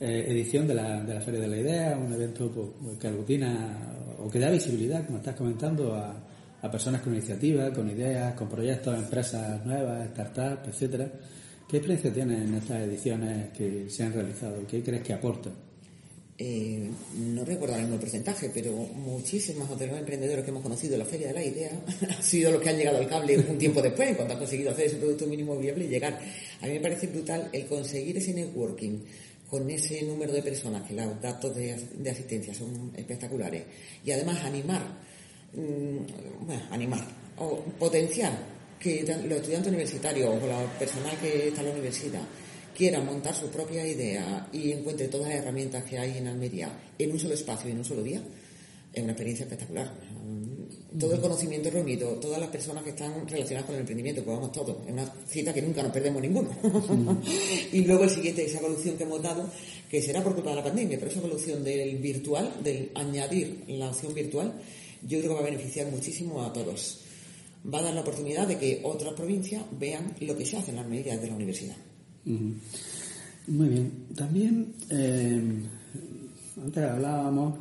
eh, 0.00 0.26
edición 0.28 0.66
de 0.66 0.74
la, 0.74 1.02
de 1.02 1.14
la 1.14 1.20
Feria 1.20 1.40
de 1.40 1.48
la 1.48 1.56
Idea, 1.56 1.98
un 1.98 2.12
evento 2.12 2.50
pues, 2.50 2.98
que 2.98 3.08
aglutina 3.08 4.14
o 4.18 4.30
que 4.30 4.38
da 4.38 4.50
visibilidad, 4.50 5.04
como 5.06 5.18
estás 5.18 5.34
comentando, 5.34 5.94
a, 5.94 6.14
a 6.60 6.70
personas 6.70 7.02
con 7.02 7.14
iniciativas, 7.14 7.72
con 7.72 7.88
ideas, 7.88 8.34
con 8.34 8.48
proyectos, 8.48 8.96
empresas 8.96 9.64
nuevas, 9.64 10.08
startups, 10.10 10.68
etcétera. 10.68 11.10
¿Qué 11.68 11.76
experiencia 11.76 12.12
tienes 12.12 12.48
en 12.48 12.54
estas 12.54 12.80
ediciones 12.82 13.50
que 13.50 13.90
se 13.90 14.02
han 14.02 14.12
realizado? 14.12 14.66
¿Qué 14.66 14.82
crees 14.82 15.02
que 15.02 15.12
aporta? 15.12 15.50
Eh, 16.40 16.88
no 17.16 17.44
recuerdo 17.44 17.74
el 17.74 17.82
mismo 17.82 17.98
porcentaje, 17.98 18.48
pero 18.54 18.72
muchísimos 18.72 19.76
de 19.76 19.88
los 19.88 19.98
emprendedores 19.98 20.44
que 20.44 20.50
hemos 20.50 20.62
conocido 20.62 20.94
en 20.94 21.00
la 21.00 21.04
Feria 21.04 21.26
de 21.28 21.32
la 21.34 21.44
Idea 21.44 21.70
han 22.16 22.22
sido 22.22 22.52
los 22.52 22.62
que 22.62 22.70
han 22.70 22.76
llegado 22.76 22.98
al 22.98 23.08
cable 23.08 23.38
un 23.38 23.58
tiempo 23.58 23.82
después, 23.82 24.14
cuando 24.14 24.34
han 24.34 24.38
conseguido 24.38 24.70
hacer 24.70 24.86
ese 24.86 24.96
producto 24.96 25.26
mínimo 25.26 25.56
viable 25.58 25.86
y 25.86 25.88
llegar. 25.88 26.18
A 26.60 26.66
mí 26.66 26.74
me 26.74 26.80
parece 26.80 27.08
brutal 27.08 27.48
el 27.52 27.66
conseguir 27.66 28.16
ese 28.18 28.32
networking 28.32 29.00
con 29.48 29.68
ese 29.70 30.02
número 30.02 30.32
de 30.32 30.42
personas, 30.42 30.82
que 30.86 30.94
los 30.94 31.20
datos 31.20 31.54
de, 31.54 32.10
asistencia 32.10 32.54
son 32.54 32.92
espectaculares, 32.96 33.64
y 34.04 34.10
además 34.10 34.44
animar, 34.44 34.82
mm, 35.54 36.46
bueno, 36.46 36.62
animar, 36.70 37.04
o 37.38 37.62
potenciar 37.78 38.32
que 38.78 39.02
los 39.02 39.38
estudiantes 39.38 39.68
universitarios 39.68 40.42
o 40.42 40.46
la 40.46 40.64
personal 40.78 41.16
que 41.18 41.48
está 41.48 41.60
en 41.62 41.66
la 41.66 41.72
universidad 41.72 42.22
quieran 42.76 43.04
montar 43.04 43.34
su 43.34 43.48
propia 43.48 43.84
idea 43.84 44.48
y 44.52 44.70
encuentre 44.70 45.08
todas 45.08 45.28
las 45.30 45.38
herramientas 45.38 45.82
que 45.82 45.98
hay 45.98 46.18
en 46.18 46.28
Almería 46.28 46.70
en 46.96 47.10
un 47.10 47.18
solo 47.18 47.34
espacio 47.34 47.68
y 47.68 47.72
en 47.72 47.78
un 47.78 47.84
solo 47.84 48.02
día, 48.02 48.22
es 48.92 49.02
una 49.02 49.12
experiencia 49.12 49.44
espectacular. 49.44 49.92
Todo 50.96 51.14
el 51.14 51.20
conocimiento 51.20 51.70
reunido, 51.70 52.12
todas 52.14 52.40
las 52.40 52.48
personas 52.48 52.82
que 52.82 52.90
están 52.90 53.28
relacionadas 53.28 53.66
con 53.66 53.74
el 53.74 53.80
emprendimiento, 53.82 54.22
pues 54.24 54.36
vamos 54.36 54.52
todos, 54.52 54.76
es 54.86 54.92
una 54.92 55.12
cita 55.26 55.52
que 55.52 55.60
nunca 55.60 55.82
nos 55.82 55.92
perdemos 55.92 56.22
ninguno. 56.22 56.50
y 57.72 57.84
luego 57.84 58.04
el 58.04 58.10
siguiente, 58.10 58.46
esa 58.46 58.58
evolución 58.58 58.96
que 58.96 59.04
hemos 59.04 59.22
dado, 59.22 59.50
que 59.90 60.00
será 60.00 60.22
por 60.22 60.34
culpa 60.34 60.50
de 60.50 60.56
la 60.56 60.64
pandemia, 60.64 60.98
pero 60.98 61.10
esa 61.10 61.20
evolución 61.20 61.62
del 61.62 61.98
virtual, 61.98 62.54
del 62.62 62.90
añadir 62.94 63.64
la 63.68 63.90
opción 63.90 64.14
virtual, 64.14 64.54
yo 65.02 65.18
creo 65.18 65.30
que 65.30 65.34
va 65.34 65.40
a 65.40 65.50
beneficiar 65.50 65.90
muchísimo 65.90 66.42
a 66.42 66.52
todos. 66.52 67.00
Va 67.72 67.80
a 67.80 67.82
dar 67.82 67.94
la 67.94 68.00
oportunidad 68.00 68.48
de 68.48 68.56
que 68.56 68.80
otras 68.82 69.12
provincias 69.12 69.62
vean 69.78 70.14
lo 70.20 70.36
que 70.36 70.46
se 70.46 70.56
hace 70.56 70.70
en 70.70 70.76
las 70.76 70.88
medidas 70.88 71.20
de 71.20 71.26
la 71.26 71.34
universidad. 71.34 71.76
Muy 72.24 73.68
bien. 73.68 74.06
También, 74.14 74.74
eh, 74.90 75.42
antes 76.62 76.84
hablábamos 76.84 77.54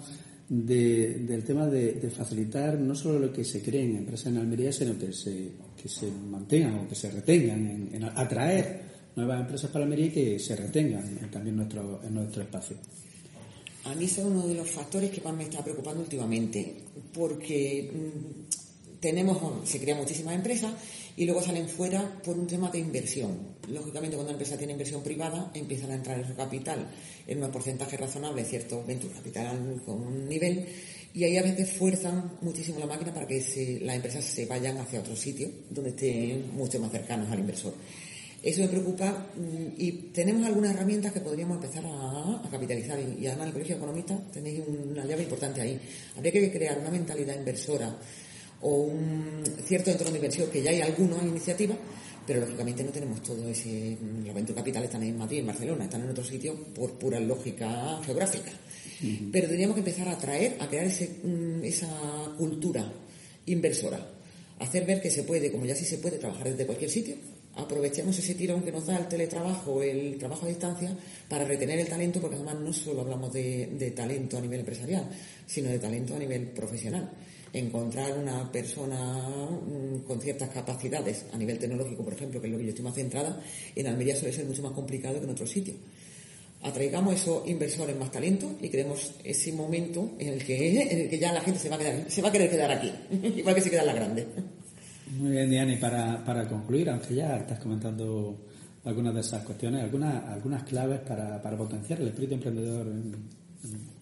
del 0.49 1.43
tema 1.43 1.67
de, 1.67 2.09
facilitar 2.09 2.79
no 2.79 2.95
solo 2.95 3.19
lo 3.19 3.33
que 3.33 3.43
se 3.43 3.61
cree 3.61 3.83
en 3.83 3.97
empresas 3.97 4.27
en 4.27 4.37
Almería, 4.37 4.71
sino 4.71 4.97
que 4.97 5.11
se, 5.11 5.51
que 5.81 5.89
se 5.89 6.09
mantengan 6.09 6.79
o 6.79 6.87
que 6.87 6.95
se 6.95 7.11
retengan, 7.11 7.89
en, 7.91 8.03
atraer 8.03 8.81
nuevas 9.15 9.41
empresas 9.41 9.69
para 9.71 9.83
Almería 9.83 10.05
y 10.05 10.11
que 10.11 10.39
se 10.39 10.55
retengan 10.55 11.29
también 11.31 11.57
nuestro, 11.57 12.01
en 12.03 12.13
nuestro 12.13 12.43
espacio. 12.43 12.77
A 13.85 13.95
mí 13.95 14.05
es 14.05 14.17
uno 14.17 14.47
de 14.47 14.55
los 14.55 14.69
factores 14.69 15.11
que 15.11 15.21
más 15.21 15.35
me 15.35 15.43
está 15.43 15.63
preocupando 15.63 16.01
últimamente, 16.01 16.83
porque 17.13 17.91
mm, 17.93 18.99
tenemos, 18.99 19.67
se 19.67 19.79
crean 19.79 19.97
muchísimas 19.97 20.35
empresas 20.35 20.73
y 21.17 21.25
luego 21.25 21.41
salen 21.41 21.67
fuera 21.67 22.21
por 22.23 22.37
un 22.37 22.45
tema 22.45 22.69
de 22.69 22.77
inversión. 22.77 23.57
Lógicamente, 23.67 24.15
cuando 24.15 24.31
una 24.31 24.39
empresa 24.39 24.55
tiene 24.55 24.73
inversión 24.73 25.01
privada, 25.01 25.51
empiezan 25.55 25.91
a 25.91 25.95
entrar 25.95 26.19
en 26.19 26.27
su 26.27 26.35
capital 26.35 26.87
en 27.25 27.43
un 27.43 27.51
porcentaje 27.51 27.97
razonable, 27.97 28.45
cierto 28.45 28.85
venture 28.85 29.13
capital 29.13 29.81
con 29.83 29.99
un 29.99 30.29
nivel, 30.29 30.65
y 31.15 31.23
ahí 31.23 31.35
a 31.35 31.41
veces 31.41 31.71
fuerzan 31.71 32.37
muchísimo 32.41 32.79
la 32.79 32.85
máquina 32.85 33.11
para 33.11 33.25
que 33.25 33.79
las 33.81 33.95
empresas 33.95 34.23
se 34.23 34.45
vayan 34.45 34.77
hacia 34.77 34.99
otro 34.99 35.15
sitio 35.15 35.49
donde 35.71 35.89
estén 35.89 36.55
mucho 36.55 36.79
más 36.79 36.91
cercanos 36.91 37.31
al 37.31 37.39
inversor. 37.39 37.73
Eso 38.43 38.61
me 38.61 38.67
preocupa 38.67 39.27
mm, 39.35 39.73
y 39.77 39.91
tenemos 40.13 40.45
algunas 40.45 40.75
herramientas 40.75 41.11
que 41.11 41.21
podríamos 41.21 41.55
empezar 41.55 41.83
a, 41.87 42.47
capitalizar 42.51 42.99
y, 42.99 43.25
además 43.25 43.41
en 43.41 43.47
el 43.47 43.53
Colegio 43.53 43.75
de 43.75 43.81
Economistas 43.81 44.31
tenéis 44.31 44.61
una 44.67 45.03
llave 45.05 45.23
importante 45.23 45.61
ahí. 45.61 45.79
Habría 46.15 46.31
que 46.31 46.51
crear 46.51 46.77
una 46.77 46.91
mentalidad 46.91 47.35
inversora 47.35 47.97
o 48.61 48.81
un 48.81 49.43
cierto 49.65 49.91
entorno 49.91 50.13
de 50.13 50.17
inversión 50.17 50.49
que 50.49 50.61
ya 50.61 50.71
hay 50.71 50.81
algunos 50.81 51.21
en 51.21 51.29
iniciativa, 51.29 51.75
pero 52.25 52.41
lógicamente 52.41 52.83
no 52.83 52.91
tenemos 52.91 53.21
todo 53.23 53.47
ese. 53.47 53.97
Los 54.25 54.35
venture 54.35 54.55
capital 54.55 54.83
están 54.83 55.03
en 55.03 55.17
Madrid, 55.17 55.39
en 55.39 55.47
Barcelona, 55.47 55.85
están 55.85 56.01
en 56.01 56.09
otro 56.09 56.23
sitio 56.23 56.55
por 56.73 56.91
pura 56.99 57.19
lógica 57.19 58.01
geográfica. 58.05 58.51
Pero 59.31 59.47
tendríamos 59.47 59.75
que 59.75 59.81
empezar 59.81 60.09
a 60.09 60.13
atraer, 60.13 60.57
a 60.59 60.67
crear 60.67 60.85
ese, 60.85 61.19
mm, 61.23 61.63
esa 61.63 61.87
cultura 62.35 62.91
inversora, 63.45 64.03
hacer 64.59 64.85
ver 64.85 65.01
que 65.01 65.11
se 65.11 65.23
puede, 65.23 65.51
como 65.51 65.65
ya 65.65 65.75
sí 65.75 65.85
se 65.85 65.99
puede, 65.99 66.17
trabajar 66.17 66.49
desde 66.49 66.65
cualquier 66.65 66.89
sitio. 66.89 67.15
Aprovechemos 67.55 68.17
ese 68.17 68.33
tirón 68.33 68.63
que 68.63 68.71
nos 68.71 68.87
da 68.87 68.97
el 68.97 69.07
teletrabajo, 69.07 69.83
el 69.83 70.17
trabajo 70.17 70.47
a 70.47 70.49
distancia, 70.49 70.97
para 71.29 71.45
retener 71.45 71.79
el 71.79 71.87
talento, 71.87 72.19
porque 72.19 72.35
además 72.35 72.55
no 72.55 72.73
solo 72.73 73.01
hablamos 73.01 73.31
de 73.31 73.93
talento 73.95 74.37
a 74.37 74.41
nivel 74.41 74.61
empresarial, 74.61 75.07
sino 75.45 75.69
de 75.69 75.79
talento 75.79 76.15
a 76.15 76.19
nivel 76.19 76.47
profesional 76.47 77.09
encontrar 77.53 78.17
una 78.17 78.51
persona 78.51 78.97
mm, 78.97 79.99
con 80.05 80.19
ciertas 80.19 80.49
capacidades 80.49 81.25
a 81.33 81.37
nivel 81.37 81.57
tecnológico, 81.57 82.03
por 82.03 82.13
ejemplo, 82.13 82.41
que 82.41 82.47
es 82.47 82.53
lo 82.53 82.59
que 82.59 82.65
yo 82.65 82.69
estoy 82.69 82.85
más 82.85 82.95
centrada, 82.95 83.41
en 83.75 83.87
Almería 83.87 84.15
suele 84.15 84.33
ser 84.33 84.45
mucho 84.45 84.61
más 84.61 84.73
complicado 84.73 85.19
que 85.19 85.25
en 85.25 85.31
otros 85.31 85.49
sitios. 85.49 85.77
Atraigamos 86.63 87.13
esos 87.13 87.47
inversores 87.47 87.95
más 87.97 88.11
talento 88.11 88.57
y 88.59 88.69
creemos 88.69 89.13
ese 89.23 89.51
momento 89.53 90.15
en 90.17 90.29
el 90.29 90.43
que, 90.43 90.81
en 90.81 90.99
el 91.01 91.09
que 91.09 91.19
ya 91.19 91.31
la 91.31 91.41
gente 91.41 91.59
se 91.59 91.69
va 91.69 91.75
a, 91.75 91.79
quedar, 91.79 92.09
se 92.09 92.21
va 92.21 92.29
a 92.29 92.31
querer 92.31 92.49
quedar 92.49 92.71
aquí, 92.71 92.91
igual 93.37 93.55
que 93.55 93.61
se 93.61 93.69
queda 93.69 93.81
en 93.81 93.87
la 93.87 93.93
grande. 93.93 94.27
Muy 95.17 95.31
bien, 95.31 95.49
Diana, 95.49 95.73
y 95.73 95.77
para, 95.77 96.23
para 96.25 96.47
concluir, 96.47 96.89
aunque 96.89 97.15
ya 97.15 97.37
estás 97.37 97.59
comentando 97.59 98.45
algunas 98.83 99.13
de 99.13 99.21
esas 99.21 99.43
cuestiones, 99.43 99.83
algunas, 99.83 100.25
algunas 100.25 100.63
claves 100.63 100.99
para, 101.01 101.41
para 101.41 101.57
potenciar 101.57 102.01
el 102.01 102.07
espíritu 102.07 102.33
emprendedor 102.33 102.87
en, 102.87 103.15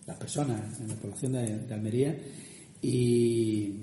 las 0.06 0.18
personas, 0.18 0.80
en 0.80 0.88
la 0.90 0.96
población 0.96 1.34
de 1.34 1.74
Almería 1.74 2.16
y, 2.82 3.74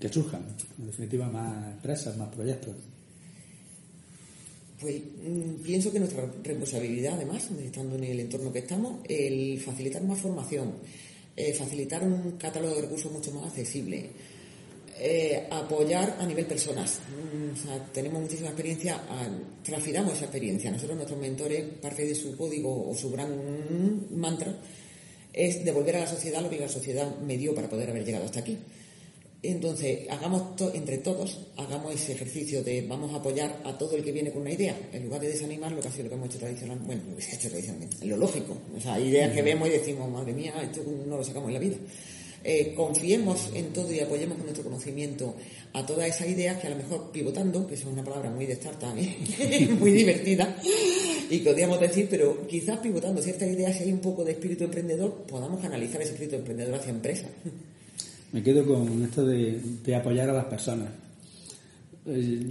que 0.00 0.08
surjan, 0.08 0.42
en 0.78 0.86
definitiva, 0.86 1.28
más 1.28 1.74
empresas, 1.74 2.16
más 2.16 2.28
proyectos. 2.28 2.74
Pues 4.80 4.96
mm, 4.96 5.62
pienso 5.62 5.92
que 5.92 6.00
nuestra 6.00 6.26
responsabilidad, 6.42 7.14
además, 7.14 7.48
estando 7.64 7.96
en 7.96 8.04
el 8.04 8.20
entorno 8.20 8.52
que 8.52 8.60
estamos, 8.60 9.00
el 9.08 9.60
facilitar 9.60 10.02
más 10.02 10.18
formación, 10.18 10.74
eh, 11.36 11.52
facilitar 11.54 12.02
un 12.02 12.32
catálogo 12.32 12.74
de 12.74 12.82
recursos 12.82 13.12
mucho 13.12 13.30
más 13.32 13.46
accesible, 13.46 14.10
eh, 14.98 15.46
apoyar 15.50 16.16
a 16.18 16.26
nivel 16.26 16.46
personas. 16.46 16.98
Mm, 16.98 17.92
tenemos 17.92 18.22
muchísima 18.22 18.48
experiencia, 18.48 19.00
transfiramos 19.62 20.14
esa 20.14 20.24
experiencia. 20.24 20.72
Nosotros, 20.72 20.96
nuestros 20.96 21.20
mentores, 21.20 21.64
parte 21.80 22.04
de 22.04 22.14
su 22.14 22.36
código 22.36 22.90
o 22.90 22.94
su 22.94 23.10
gran 23.10 23.30
mantra 24.16 24.56
es 25.32 25.64
devolver 25.64 25.96
a 25.96 26.00
la 26.00 26.06
sociedad 26.06 26.42
lo 26.42 26.50
que 26.50 26.58
la 26.58 26.68
sociedad 26.68 27.16
me 27.18 27.36
dio 27.36 27.54
para 27.54 27.68
poder 27.68 27.90
haber 27.90 28.04
llegado 28.04 28.24
hasta 28.24 28.40
aquí. 28.40 28.58
Entonces, 29.44 30.08
hagamos 30.08 30.60
entre 30.72 30.98
todos, 30.98 31.40
hagamos 31.56 31.94
ese 31.94 32.12
ejercicio 32.12 32.62
de 32.62 32.86
vamos 32.86 33.12
a 33.12 33.16
apoyar 33.16 33.60
a 33.64 33.76
todo 33.76 33.96
el 33.96 34.04
que 34.04 34.12
viene 34.12 34.30
con 34.30 34.42
una 34.42 34.52
idea, 34.52 34.78
en 34.92 35.02
lugar 35.02 35.20
de 35.20 35.28
desanimar 35.28 35.72
lo 35.72 35.80
que 35.80 35.88
ha 35.88 35.90
sido 35.90 36.04
lo 36.04 36.10
que 36.10 36.14
hemos 36.14 36.28
hecho 36.28 36.38
tradicionalmente, 36.38 36.86
bueno, 36.86 37.10
lo 37.10 37.16
que 37.16 37.22
se 37.22 37.32
ha 37.32 37.34
hecho 37.34 37.48
tradicionalmente, 37.48 38.06
lo 38.06 38.16
lógico, 38.18 38.56
o 38.76 38.80
sea, 38.80 39.00
ideas 39.00 39.32
que 39.32 39.42
vemos 39.42 39.68
y 39.68 39.72
decimos, 39.72 40.08
madre 40.08 40.32
mía, 40.32 40.54
esto 40.62 40.84
no 41.08 41.16
lo 41.16 41.24
sacamos 41.24 41.48
en 41.48 41.54
la 41.54 41.60
vida. 41.60 41.76
Eh, 42.44 42.74
confiemos 42.74 43.50
en 43.54 43.72
todo 43.72 43.92
y 43.92 44.00
apoyemos 44.00 44.36
con 44.36 44.46
nuestro 44.46 44.64
conocimiento 44.64 45.36
a 45.74 45.86
todas 45.86 46.08
esas 46.08 46.28
ideas 46.28 46.60
que 46.60 46.66
a 46.66 46.70
lo 46.70 46.76
mejor 46.76 47.12
pivotando, 47.12 47.66
que 47.66 47.74
es 47.74 47.84
una 47.84 48.02
palabra 48.02 48.30
muy 48.30 48.46
de 48.46 48.54
startup, 48.54 48.94
muy 49.78 49.92
divertida 49.92 50.56
y 51.30 51.38
que 51.38 51.50
podríamos 51.50 51.80
decir, 51.80 52.08
pero 52.10 52.46
quizás 52.48 52.78
pivotando 52.78 53.22
ciertas 53.22 53.48
ideas, 53.48 53.76
si 53.76 53.84
hay 53.84 53.92
un 53.92 54.00
poco 54.00 54.24
de 54.24 54.32
espíritu 54.32 54.64
emprendedor, 54.64 55.24
podamos 55.28 55.64
analizar 55.64 56.02
ese 56.02 56.12
espíritu 56.12 56.36
emprendedor 56.36 56.74
hacia 56.74 56.90
empresas. 56.90 57.30
Me 58.32 58.42
quedo 58.42 58.66
con 58.66 59.04
esto 59.04 59.24
de, 59.24 59.94
apoyar 59.94 60.28
a 60.30 60.32
las 60.32 60.46
personas. 60.46 60.88
Eh, 62.06 62.44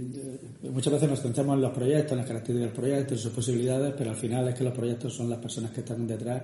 muchas 0.62 0.94
veces 0.94 1.08
nos 1.10 1.20
centramos 1.20 1.56
en 1.56 1.62
los 1.62 1.72
proyectos, 1.72 2.12
en 2.12 2.18
las 2.18 2.26
características 2.26 2.72
del 2.72 2.80
proyecto, 2.80 3.14
en 3.14 3.20
sus 3.20 3.32
posibilidades, 3.32 3.92
pero 3.98 4.10
al 4.10 4.16
final 4.16 4.48
es 4.48 4.54
que 4.54 4.64
los 4.64 4.72
proyectos 4.72 5.14
son 5.14 5.28
las 5.28 5.38
personas 5.38 5.70
que 5.72 5.80
están 5.80 6.06
detrás 6.06 6.42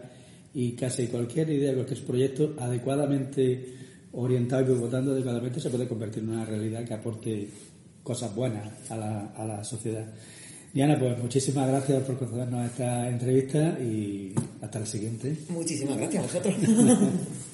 y 0.54 0.72
casi 0.72 1.06
cualquier 1.08 1.50
idea, 1.50 1.74
cualquier 1.74 2.04
proyecto 2.04 2.54
adecuadamente 2.58 3.74
orientado 4.12 4.74
y 4.74 4.78
votando 4.78 5.12
adecuadamente 5.12 5.60
se 5.60 5.70
puede 5.70 5.86
convertir 5.86 6.22
en 6.22 6.30
una 6.30 6.44
realidad 6.44 6.84
que 6.84 6.94
aporte 6.94 7.48
cosas 8.02 8.34
buenas 8.34 8.90
a 8.90 8.96
la, 8.96 9.26
a 9.36 9.44
la 9.44 9.62
sociedad. 9.64 10.06
Diana, 10.72 10.98
pues 10.98 11.18
muchísimas 11.18 11.68
gracias 11.68 12.02
por 12.04 12.18
concedernos 12.18 12.66
esta 12.66 13.08
entrevista 13.08 13.78
y 13.80 14.34
hasta 14.60 14.80
la 14.80 14.86
siguiente. 14.86 15.36
Muchísimas 15.48 15.96
gracias 15.96 16.22
a 16.22 16.26
vosotros. 16.26 16.54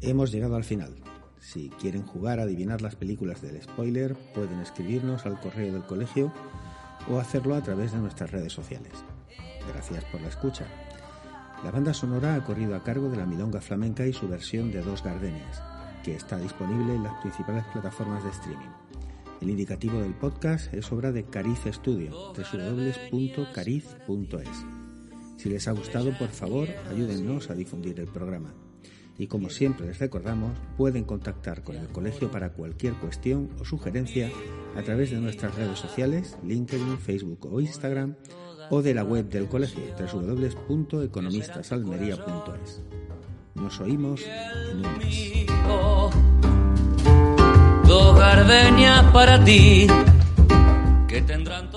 Hemos 0.00 0.30
llegado 0.32 0.56
al 0.56 0.64
final. 0.64 0.94
Si 1.40 1.70
quieren 1.80 2.02
jugar 2.02 2.40
a 2.40 2.42
adivinar 2.42 2.82
las 2.82 2.96
películas 2.96 3.40
del 3.40 3.62
spoiler, 3.62 4.14
pueden 4.34 4.60
escribirnos 4.60 5.24
al 5.24 5.40
correo 5.40 5.72
del 5.72 5.84
colegio 5.84 6.32
o 7.08 7.18
hacerlo 7.18 7.54
a 7.54 7.62
través 7.62 7.92
de 7.92 7.98
nuestras 7.98 8.30
redes 8.30 8.52
sociales. 8.52 8.92
Gracias 9.72 10.04
por 10.06 10.20
la 10.20 10.28
escucha. 10.28 10.66
La 11.62 11.70
banda 11.70 11.94
sonora 11.94 12.34
ha 12.34 12.44
corrido 12.44 12.76
a 12.76 12.82
cargo 12.82 13.08
de 13.08 13.16
la 13.16 13.26
Milonga 13.26 13.60
Flamenca 13.60 14.06
y 14.06 14.12
su 14.12 14.28
versión 14.28 14.70
de 14.70 14.82
Dos 14.82 15.02
Gardenias, 15.02 15.62
que 16.02 16.14
está 16.14 16.38
disponible 16.38 16.94
en 16.94 17.04
las 17.04 17.20
principales 17.20 17.64
plataformas 17.72 18.22
de 18.24 18.30
streaming. 18.30 18.68
El 19.40 19.50
indicativo 19.50 20.00
del 20.00 20.14
podcast 20.14 20.72
es 20.72 20.90
obra 20.92 21.12
de 21.12 21.24
Cariz 21.24 21.60
Studio, 21.66 22.32
www.cariz.es. 22.32 23.44
Si 25.36 25.48
les 25.48 25.68
ha 25.68 25.72
gustado, 25.72 26.16
por 26.18 26.28
favor, 26.28 26.68
ayúdennos 26.90 27.50
a 27.50 27.54
difundir 27.54 28.00
el 28.00 28.06
programa. 28.06 28.54
Y 29.16 29.28
como 29.28 29.48
siempre 29.48 29.86
les 29.86 29.98
recordamos, 29.98 30.52
pueden 30.76 31.04
contactar 31.04 31.62
con 31.62 31.76
el 31.76 31.86
colegio 31.88 32.30
para 32.30 32.50
cualquier 32.50 32.92
cuestión 32.94 33.48
o 33.60 33.64
sugerencia 33.64 34.30
a 34.76 34.82
través 34.82 35.12
de 35.12 35.18
nuestras 35.18 35.54
redes 35.54 35.78
sociales, 35.78 36.36
LinkedIn, 36.44 36.98
Facebook 36.98 37.46
o 37.50 37.60
Instagram, 37.60 38.16
o 38.70 38.82
de 38.82 38.94
la 38.94 39.04
web 39.04 39.28
del 39.28 39.46
colegio, 39.46 39.84
www.economistasalmería.es. 39.98 42.82
Nos 43.54 43.80
oímos 43.80 44.22
en 44.22 44.84
un 44.84 44.98
mes. 44.98 45.46
Dos 47.86 48.18
gardenias 48.18 49.04
para 49.12 49.44
ti, 49.44 49.86
que 51.06 51.22
tendrán 51.22 51.70